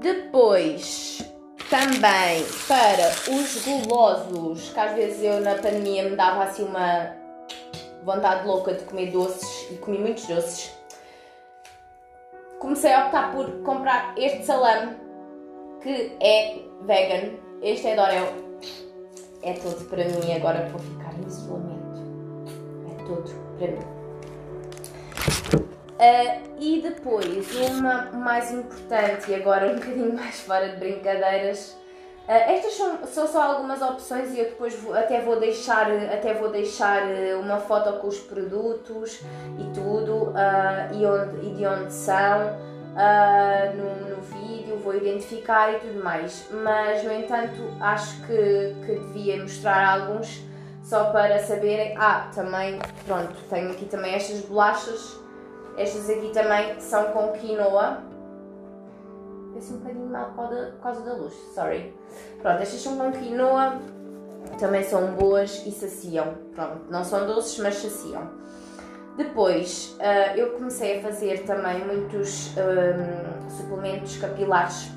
Depois, 0.00 1.18
também 1.68 2.44
para 2.66 3.08
os 3.30 3.64
gulosos, 3.64 4.70
que 4.70 4.80
às 4.80 4.94
vezes 4.94 5.22
eu 5.22 5.40
na 5.40 5.54
pandemia 5.54 6.08
me 6.08 6.16
dava 6.16 6.44
assim 6.44 6.64
uma 6.64 7.14
vontade 8.02 8.46
louca 8.46 8.72
de 8.72 8.84
comer 8.84 9.10
doces 9.10 9.70
e 9.70 9.76
comi 9.76 9.98
muitos 9.98 10.26
doces. 10.26 10.74
Comecei 12.58 12.92
a 12.92 13.06
optar 13.06 13.32
por 13.32 13.62
comprar 13.62 14.14
este 14.16 14.44
salame 14.44 14.96
que 15.82 16.16
é 16.20 16.58
vegan. 16.82 17.36
Este 17.62 17.88
é 17.88 17.94
de 17.94 18.00
Oreo. 18.00 18.48
É 19.42 19.52
todo 19.52 19.84
para 19.88 20.04
mim 20.04 20.32
agora 20.34 20.68
vou 20.70 20.80
ficar 20.80 21.14
em 21.14 21.26
isolamento. 21.26 22.02
É 22.90 23.04
todo 23.04 23.58
para 23.58 23.68
mim. 23.68 23.97
Uh, 25.98 26.54
e 26.60 26.80
depois, 26.80 27.26
uma 27.70 28.10
mais 28.12 28.52
importante, 28.52 29.30
e 29.30 29.34
agora 29.34 29.66
um 29.66 29.74
bocadinho 29.80 30.14
mais 30.14 30.40
fora 30.40 30.68
de 30.68 30.76
brincadeiras, 30.76 31.76
estas 32.28 32.74
são, 32.74 33.06
são 33.06 33.26
só 33.26 33.42
algumas 33.42 33.80
opções 33.80 34.34
e 34.34 34.40
eu 34.40 34.44
depois 34.44 34.74
vou, 34.74 34.94
até, 34.94 35.18
vou 35.22 35.40
deixar, 35.40 35.90
até 35.90 36.34
vou 36.34 36.50
deixar 36.50 37.04
uma 37.40 37.56
foto 37.56 37.98
com 38.00 38.06
os 38.06 38.18
produtos 38.20 39.22
e 39.58 39.64
tudo 39.72 40.24
uh, 40.24 40.92
e, 40.92 41.06
onde, 41.06 41.46
e 41.46 41.54
de 41.54 41.66
onde 41.66 41.90
são 41.90 42.48
uh, 42.98 43.76
no, 43.76 44.16
no 44.16 44.20
vídeo, 44.20 44.76
vou 44.76 44.94
identificar 44.94 45.72
e 45.72 45.78
tudo 45.78 46.04
mais. 46.04 46.46
Mas, 46.50 47.02
no 47.02 47.12
entanto, 47.12 47.62
acho 47.80 48.20
que, 48.26 48.74
que 48.84 48.92
devia 49.06 49.40
mostrar 49.40 50.00
alguns 50.00 50.42
só 50.82 51.10
para 51.10 51.38
saberem. 51.38 51.94
Ah, 51.96 52.30
também, 52.34 52.78
pronto, 53.06 53.34
tenho 53.48 53.70
aqui 53.70 53.86
também 53.86 54.14
estas 54.14 54.40
bolachas. 54.40 55.18
Estas 55.78 56.10
aqui 56.10 56.30
também 56.32 56.80
são 56.80 57.12
com 57.12 57.32
quinoa 57.32 58.02
Parece 59.58 59.72
um 59.72 59.78
bocadinho 59.78 60.06
mal 60.06 60.32
por 60.36 60.80
causa 60.80 61.00
da 61.00 61.14
luz, 61.14 61.34
sorry. 61.52 61.92
Pronto, 62.40 62.62
estas 62.62 62.80
são 62.80 62.96
com 62.96 63.10
quinoa, 63.10 63.80
também 64.60 64.84
são 64.84 65.14
boas 65.14 65.66
e 65.66 65.72
saciam. 65.72 66.34
Pronto, 66.54 66.84
não 66.88 67.02
são 67.02 67.26
doces, 67.26 67.58
mas 67.58 67.74
saciam. 67.74 68.30
Depois, 69.16 69.96
uh, 69.98 70.36
eu 70.36 70.52
comecei 70.52 70.98
a 70.98 71.02
fazer 71.02 71.42
também 71.42 71.84
muitos 71.84 72.52
um, 72.56 73.50
suplementos 73.50 74.16
capilares, 74.18 74.92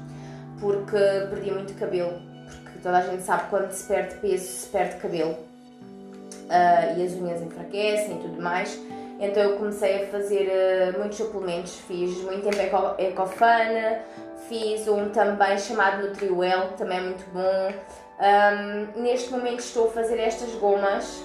porque 0.60 0.98
perdi 1.32 1.52
muito 1.52 1.74
cabelo. 1.74 2.22
Porque 2.64 2.80
toda 2.84 3.00
a 3.00 3.02
gente 3.02 3.24
sabe 3.24 3.50
quando 3.50 3.72
se 3.72 3.88
perde 3.88 4.14
peso, 4.18 4.46
se 4.46 4.68
perde 4.68 4.98
cabelo. 4.98 5.32
Uh, 5.32 7.00
e 7.00 7.04
as 7.04 7.14
unhas 7.14 7.42
enfraquecem 7.42 8.18
e 8.18 8.22
tudo 8.22 8.40
mais. 8.40 8.80
Então 9.22 9.44
eu 9.44 9.58
comecei 9.58 10.04
a 10.04 10.08
fazer 10.08 10.50
uh, 10.50 11.00
muitos 11.00 11.20
suplementos, 11.20 11.78
fiz 11.82 12.18
muito 12.24 12.42
tempo 12.42 12.60
eco, 12.60 12.96
ecofana, 12.98 14.02
Fiz 14.48 14.88
um 14.88 15.10
também 15.10 15.58
chamado 15.58 16.08
Nutriwell, 16.08 16.74
também 16.78 16.98
é 16.98 17.02
muito 17.02 17.26
bom. 17.32 17.74
Um, 18.20 19.02
neste 19.02 19.32
momento 19.32 19.60
estou 19.60 19.88
a 19.88 19.92
fazer 19.92 20.20
estas 20.20 20.54
gomas. 20.56 21.24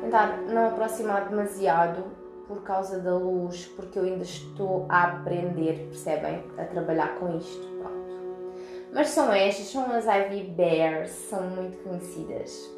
Tentar 0.00 0.38
não 0.48 0.68
aproximar 0.68 1.28
demasiado 1.28 2.04
por 2.46 2.62
causa 2.62 2.98
da 2.98 3.14
luz, 3.14 3.66
porque 3.66 3.98
eu 3.98 4.04
ainda 4.04 4.24
estou 4.24 4.86
a 4.88 5.04
aprender, 5.04 5.86
percebem? 5.88 6.42
A 6.56 6.64
trabalhar 6.64 7.16
com 7.18 7.36
isto. 7.36 7.66
Pronto. 7.78 8.08
Mas 8.92 9.10
são 9.10 9.32
estas, 9.32 9.66
são 9.66 9.84
as 9.92 10.06
Ivy 10.06 10.44
Bears, 10.50 11.10
são 11.10 11.42
muito 11.42 11.78
conhecidas 11.84 12.68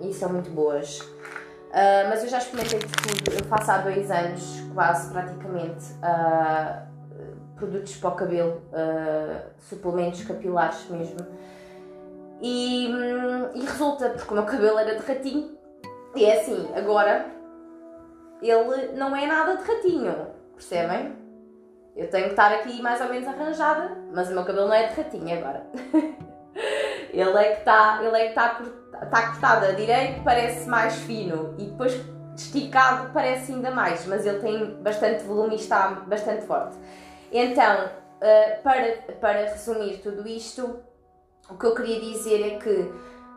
e 0.00 0.14
são 0.14 0.32
muito 0.32 0.50
boas. 0.50 1.00
Uh, 1.76 2.08
mas 2.08 2.24
eu 2.24 2.30
já 2.30 2.38
experimentei 2.38 2.78
de 2.78 2.86
tudo, 2.86 3.36
eu 3.38 3.44
faço 3.44 3.70
há 3.70 3.78
dois 3.78 4.10
anos, 4.10 4.62
quase 4.72 5.12
praticamente. 5.12 5.92
Uh, 5.96 6.86
produtos 7.54 7.96
para 7.96 8.08
o 8.08 8.14
cabelo, 8.14 8.62
uh, 8.72 9.50
suplementos 9.58 10.24
capilares 10.24 10.88
mesmo. 10.88 11.18
E, 12.40 12.88
hum, 12.88 13.50
e, 13.54 13.60
resulta, 13.60 14.10
porque 14.10 14.32
o 14.32 14.36
meu 14.36 14.44
cabelo 14.44 14.78
era 14.78 14.94
de 14.94 15.06
ratinho, 15.06 15.56
e 16.14 16.24
é 16.24 16.40
assim, 16.40 16.66
agora 16.74 17.26
ele 18.40 18.92
não 18.92 19.14
é 19.14 19.26
nada 19.26 19.56
de 19.56 19.64
ratinho, 19.64 20.28
percebem? 20.54 21.14
Eu 21.94 22.08
tenho 22.08 22.24
que 22.24 22.30
estar 22.30 22.52
aqui 22.52 22.80
mais 22.82 23.00
ou 23.02 23.08
menos 23.08 23.26
arranjada, 23.26 23.96
mas 24.14 24.30
o 24.30 24.34
meu 24.34 24.44
cabelo 24.44 24.66
não 24.66 24.74
é 24.74 24.88
de 24.88 24.94
ratinho 24.94 25.38
agora. 25.38 25.66
ele 27.10 27.38
é 27.38 27.52
que 27.54 27.58
está, 27.60 28.00
ele 28.02 28.16
é 28.16 28.24
que 28.24 28.28
está, 28.28 28.62
está 29.02 29.28
cortado 29.28 29.66
a 29.66 29.72
direito, 29.72 30.22
parece 30.22 30.68
mais 30.68 30.94
fino, 30.96 31.54
e 31.58 31.64
depois 31.64 32.00
esticado 32.36 33.10
parece 33.12 33.52
ainda 33.52 33.70
mais, 33.70 34.06
mas 34.06 34.26
ele 34.26 34.38
tem 34.40 34.82
bastante 34.82 35.24
volume 35.24 35.54
e 35.54 35.58
está 35.58 35.88
bastante 36.06 36.44
forte. 36.44 36.76
Então, 37.32 37.86
uh, 37.86 38.62
para, 38.62 39.14
para 39.20 39.46
resumir 39.46 39.98
tudo 39.98 40.26
isto, 40.28 40.80
o 41.48 41.56
que 41.56 41.66
eu 41.66 41.74
queria 41.74 42.00
dizer 42.00 42.54
é 42.54 42.58
que 42.58 42.92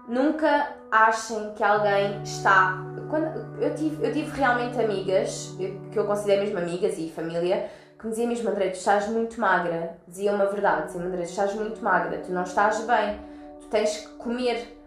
nunca 0.08 0.76
achem 0.92 1.54
que 1.54 1.64
alguém 1.64 2.22
está. 2.24 2.78
Quando, 3.10 3.62
eu, 3.62 3.74
tive, 3.76 4.06
eu 4.06 4.12
tive 4.12 4.32
realmente 4.32 4.80
amigas, 4.80 5.56
que 5.92 5.98
eu 5.98 6.06
considero 6.06 6.42
mesmo 6.42 6.58
amigas 6.58 6.98
e 6.98 7.10
família, 7.10 7.70
que 7.98 8.06
me 8.06 8.12
diziam 8.12 8.30
mesmo, 8.30 8.50
André, 8.50 8.70
tu 8.70 8.78
estás 8.78 9.08
muito 9.08 9.40
magra. 9.40 9.98
Dizia 10.08 10.32
uma 10.32 10.46
verdade, 10.46 10.88
diziam, 10.88 11.06
André, 11.06 11.24
tu 11.24 11.30
estás 11.30 11.54
muito 11.54 11.84
magra, 11.84 12.18
tu 12.20 12.32
não 12.32 12.44
estás 12.44 12.80
bem, 12.82 13.20
tu 13.60 13.68
tens 13.68 13.98
que 13.98 14.14
comer. 14.16 14.79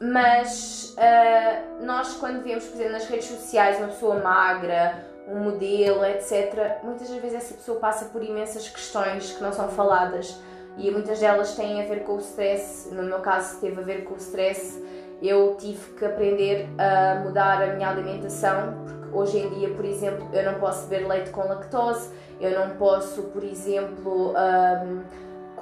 Mas 0.00 0.96
uh, 0.98 1.84
nós, 1.84 2.14
quando 2.14 2.42
vemos, 2.42 2.64
por 2.64 2.74
exemplo, 2.74 2.92
nas 2.92 3.06
redes 3.06 3.26
sociais, 3.26 3.78
uma 3.78 3.88
pessoa 3.88 4.16
magra 4.16 5.10
um 5.28 5.38
modelo, 5.38 6.04
etc., 6.04 6.82
muitas 6.82 7.08
das 7.08 7.18
vezes 7.18 7.36
essa 7.36 7.54
pessoa 7.54 7.78
passa 7.78 8.06
por 8.06 8.22
imensas 8.22 8.68
questões 8.68 9.32
que 9.32 9.42
não 9.42 9.52
são 9.52 9.68
faladas 9.68 10.40
e 10.76 10.90
muitas 10.90 11.20
delas 11.20 11.54
têm 11.54 11.82
a 11.82 11.86
ver 11.86 12.04
com 12.04 12.14
o 12.14 12.18
stress. 12.18 12.92
No 12.92 13.02
meu 13.02 13.20
caso, 13.20 13.60
teve 13.60 13.80
a 13.80 13.84
ver 13.84 14.04
com 14.04 14.14
o 14.14 14.16
stress. 14.16 14.82
Eu 15.20 15.56
tive 15.58 15.94
que 15.94 16.04
aprender 16.04 16.68
a 16.78 17.20
mudar 17.20 17.62
a 17.62 17.74
minha 17.74 17.88
alimentação, 17.88 18.84
porque 18.84 19.16
hoje 19.16 19.38
em 19.38 19.50
dia, 19.50 19.68
por 19.70 19.84
exemplo, 19.84 20.28
eu 20.32 20.50
não 20.50 20.58
posso 20.58 20.88
beber 20.88 21.06
leite 21.06 21.30
com 21.30 21.42
lactose, 21.42 22.10
eu 22.40 22.58
não 22.58 22.76
posso, 22.76 23.22
por 23.24 23.44
exemplo, 23.44 24.32
um, 24.32 25.02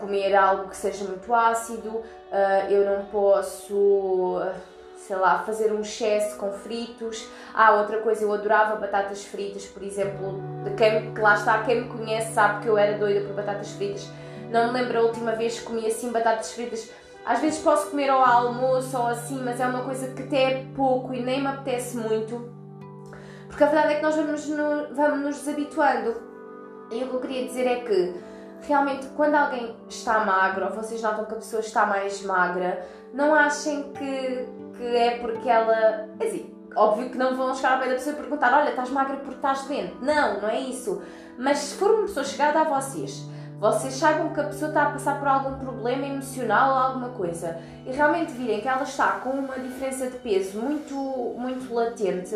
comer 0.00 0.34
algo 0.34 0.68
que 0.68 0.76
seja 0.76 1.04
muito 1.04 1.32
ácido, 1.32 1.90
uh, 1.90 2.70
eu 2.70 2.84
não 2.84 3.04
posso 3.06 4.40
sei 5.10 5.16
lá, 5.16 5.40
fazer 5.40 5.72
um 5.72 5.80
excesso 5.80 6.36
com 6.36 6.52
fritos. 6.52 7.26
Ah, 7.52 7.72
outra 7.80 7.98
coisa, 7.98 8.22
eu 8.22 8.32
adorava 8.32 8.76
batatas 8.76 9.24
fritas, 9.24 9.66
por 9.66 9.82
exemplo, 9.82 10.40
quem, 10.76 11.12
que 11.12 11.20
lá 11.20 11.34
está, 11.34 11.62
quem 11.64 11.82
me 11.82 11.88
conhece 11.88 12.32
sabe 12.32 12.62
que 12.62 12.68
eu 12.68 12.78
era 12.78 12.96
doida 12.96 13.26
por 13.26 13.34
batatas 13.34 13.72
fritas. 13.72 14.08
Não 14.50 14.72
me 14.72 14.80
lembro 14.80 14.98
a 14.98 15.02
última 15.02 15.32
vez 15.32 15.58
que 15.58 15.66
comi 15.66 15.84
assim 15.84 16.12
batatas 16.12 16.52
fritas. 16.52 16.90
Às 17.24 17.40
vezes 17.40 17.58
posso 17.60 17.90
comer 17.90 18.08
ao 18.08 18.24
almoço 18.24 18.96
ou 18.96 19.06
assim, 19.08 19.40
mas 19.42 19.58
é 19.58 19.66
uma 19.66 19.82
coisa 19.82 20.08
que 20.14 20.22
até 20.22 20.42
é 20.52 20.66
pouco 20.76 21.12
e 21.12 21.20
nem 21.20 21.40
me 21.40 21.48
apetece 21.48 21.96
muito. 21.96 22.48
Porque 23.48 23.64
a 23.64 23.66
verdade 23.66 23.94
é 23.94 23.96
que 23.96 24.02
nós 24.02 24.14
vamos, 24.14 24.46
no, 24.46 24.94
vamos 24.94 25.20
nos 25.24 25.36
desabituando. 25.38 26.22
E 26.92 27.02
o 27.02 27.08
que 27.08 27.14
eu 27.14 27.20
queria 27.20 27.46
dizer 27.46 27.66
é 27.66 27.76
que 27.80 28.14
realmente 28.62 29.06
quando 29.16 29.34
alguém 29.34 29.76
está 29.88 30.24
magro 30.24 30.66
ou 30.66 30.72
vocês 30.72 31.02
notam 31.02 31.24
que 31.24 31.32
a 31.32 31.36
pessoa 31.36 31.60
está 31.60 31.86
mais 31.86 32.22
magra, 32.22 32.86
não 33.12 33.34
achem 33.34 33.92
que 33.92 34.60
que 34.80 34.96
é 34.96 35.18
porque 35.18 35.48
ela. 35.48 36.08
É 36.18 36.26
assim, 36.26 36.50
óbvio 36.74 37.10
que 37.10 37.18
não 37.18 37.36
vão 37.36 37.54
chegar 37.54 37.74
ao 37.74 37.80
pé 37.80 37.88
da 37.88 37.94
pessoa 37.94 38.14
e 38.14 38.18
perguntar: 38.18 38.58
olha, 38.58 38.70
estás 38.70 38.88
magra 38.88 39.16
porque 39.16 39.34
estás 39.34 39.64
doente. 39.64 39.94
Não, 40.00 40.40
não 40.40 40.48
é 40.48 40.58
isso. 40.58 41.02
Mas 41.38 41.58
se 41.58 41.76
for 41.76 41.90
uma 41.90 42.02
pessoa 42.02 42.24
chegada 42.24 42.60
a 42.60 42.64
vocês, 42.64 43.26
vocês 43.58 43.94
saibam 43.94 44.32
que 44.32 44.40
a 44.40 44.44
pessoa 44.44 44.70
está 44.70 44.84
a 44.84 44.90
passar 44.90 45.18
por 45.18 45.28
algum 45.28 45.58
problema 45.58 46.06
emocional 46.06 46.70
ou 46.70 46.78
alguma 46.78 47.08
coisa 47.10 47.58
e 47.86 47.92
realmente 47.92 48.32
virem 48.32 48.60
que 48.60 48.68
ela 48.68 48.82
está 48.82 49.20
com 49.20 49.30
uma 49.30 49.58
diferença 49.58 50.06
de 50.06 50.16
peso 50.18 50.58
muito, 50.58 50.94
muito 51.38 51.72
latente, 51.72 52.34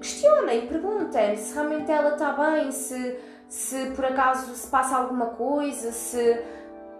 questionem, 0.00 0.68
perguntem 0.68 1.36
se 1.36 1.54
realmente 1.54 1.90
ela 1.90 2.10
está 2.10 2.32
bem, 2.32 2.70
se, 2.70 3.18
se 3.50 3.90
por 3.96 4.04
acaso 4.04 4.54
se 4.54 4.68
passa 4.68 4.96
alguma 4.96 5.26
coisa, 5.26 5.90
se 5.90 6.40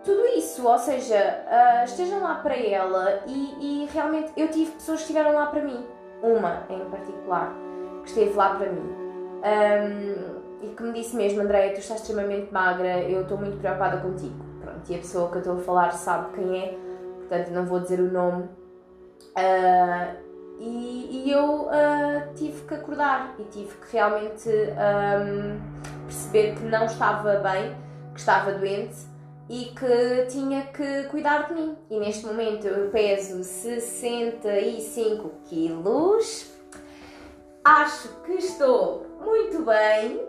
tudo 0.03 0.27
isso, 0.37 0.67
ou 0.67 0.79
seja, 0.79 1.45
uh, 1.47 1.85
estejam 1.85 2.21
lá 2.21 2.35
para 2.37 2.57
ela 2.57 3.23
e, 3.27 3.85
e, 3.85 3.87
realmente 3.93 4.33
eu 4.37 4.49
tive 4.49 4.73
pessoas 4.73 4.99
que 4.99 5.05
estiveram 5.05 5.33
lá 5.33 5.47
para 5.47 5.63
mim, 5.63 5.87
uma 6.21 6.67
em 6.69 6.91
particular, 6.91 7.55
que 8.03 8.09
esteve 8.09 8.33
lá 8.33 8.57
para 8.57 8.73
mim 8.73 8.81
um, 9.45 10.65
e 10.67 10.69
que 10.75 10.83
me 10.83 10.93
disse 10.93 11.15
mesmo: 11.15 11.41
Andréia, 11.41 11.73
tu 11.73 11.79
estás 11.79 12.01
extremamente 12.01 12.53
magra, 12.53 13.01
eu 13.03 13.23
estou 13.23 13.39
muito 13.39 13.57
preocupada 13.59 13.99
contigo. 13.99 14.35
Pronto, 14.61 14.91
e 14.91 14.95
a 14.97 14.99
pessoa 14.99 15.31
que 15.31 15.37
eu 15.37 15.41
estou 15.41 15.57
a 15.57 15.61
falar 15.61 15.93
sabe 15.93 16.35
quem 16.35 16.59
é, 16.59 16.79
portanto 17.19 17.51
não 17.51 17.65
vou 17.65 17.79
dizer 17.79 18.01
o 18.01 18.11
nome. 18.11 18.49
Uh, 19.37 20.30
e, 20.61 21.25
e, 21.25 21.31
eu 21.33 21.63
uh, 21.63 22.35
tive 22.35 22.67
que 22.67 22.75
acordar 22.75 23.35
e 23.39 23.45
tive 23.45 23.75
que 23.77 23.93
realmente 23.93 24.51
um, 24.51 25.59
perceber 26.05 26.55
que 26.55 26.65
não 26.65 26.85
estava 26.85 27.37
bem, 27.37 27.75
que 28.13 28.21
estava 28.21 28.53
doente 28.53 28.97
e 29.49 29.73
que 29.75 30.27
tinha 30.29 30.67
que 30.67 31.05
cuidar 31.05 31.49
de 31.49 31.55
mim. 31.55 31.79
E 31.91 31.99
neste 31.99 32.27
momento 32.27 32.67
eu 32.67 32.91
peso 32.91 33.43
65 33.43 35.31
quilos. 35.47 36.53
Acho 37.65 38.09
que 38.25 38.33
estou 38.33 39.07
muito 39.19 39.65
bem. 39.65 40.21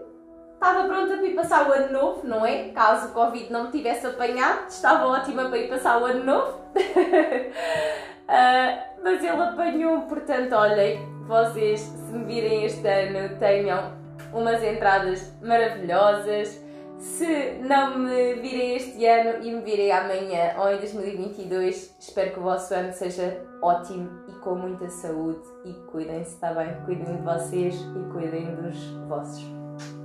Estava 0.54 0.88
pronta 0.88 1.17
para 1.17 1.28
ir 1.28 1.36
passar 1.36 1.67
o 1.70 1.74
ano 1.74 1.91
novo, 1.91 2.26
não 2.26 2.46
é? 2.46 2.70
Caso 2.70 3.08
o 3.10 3.12
Covid 3.12 3.52
não 3.52 3.65
me 3.65 3.72
tivesse 3.72 4.08
apanhado, 4.08 4.70
estava 4.70 5.08
ótima 5.08 5.50
para 5.50 5.58
ir 5.58 5.67
passar 5.67 6.02
o 6.02 6.06
ano 6.06 6.24
novo. 6.24 6.62
uh, 8.32 9.04
mas 9.04 9.24
ele 9.24 9.41
apanhou, 9.41 10.02
portanto, 10.04 10.54
olhem, 10.54 11.00
vocês, 11.28 11.82
se 11.82 12.13
me 12.13 12.26
virem 12.26 12.65
este 12.65 12.88
ano, 12.88 13.38
tenham 13.38 13.94
umas 14.34 14.63
entradas 14.63 15.34
maravilhosas 15.41 16.62
se 17.02 17.58
não 17.67 17.98
me 17.98 18.36
virem 18.36 18.76
este 18.76 19.04
ano 19.08 19.44
e 19.44 19.52
me 19.52 19.62
virem 19.62 19.91
amanhã 19.91 20.54
ou 20.60 20.72
em 20.72 20.78
2022, 20.78 21.96
espero 22.00 22.32
que 22.32 22.39
o 22.39 22.44
vosso 22.44 22.72
ano 22.76 22.94
seja 22.94 23.44
ótimo 23.60 24.08
e 24.30 24.34
com 24.34 24.54
muita 24.54 24.88
saúde. 24.88 25.41
E 25.65 25.74
cuidem-se, 25.91 26.36
está 26.36 26.54
bem? 26.54 26.72
Cuidem 26.86 27.15
de 27.15 27.24
vocês 27.24 27.76
e 27.76 28.12
cuidem 28.12 28.54
dos 28.54 28.78
vossos. 29.08 29.44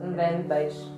Um 0.02 0.14
grande 0.14 0.44
beijo. 0.44 0.90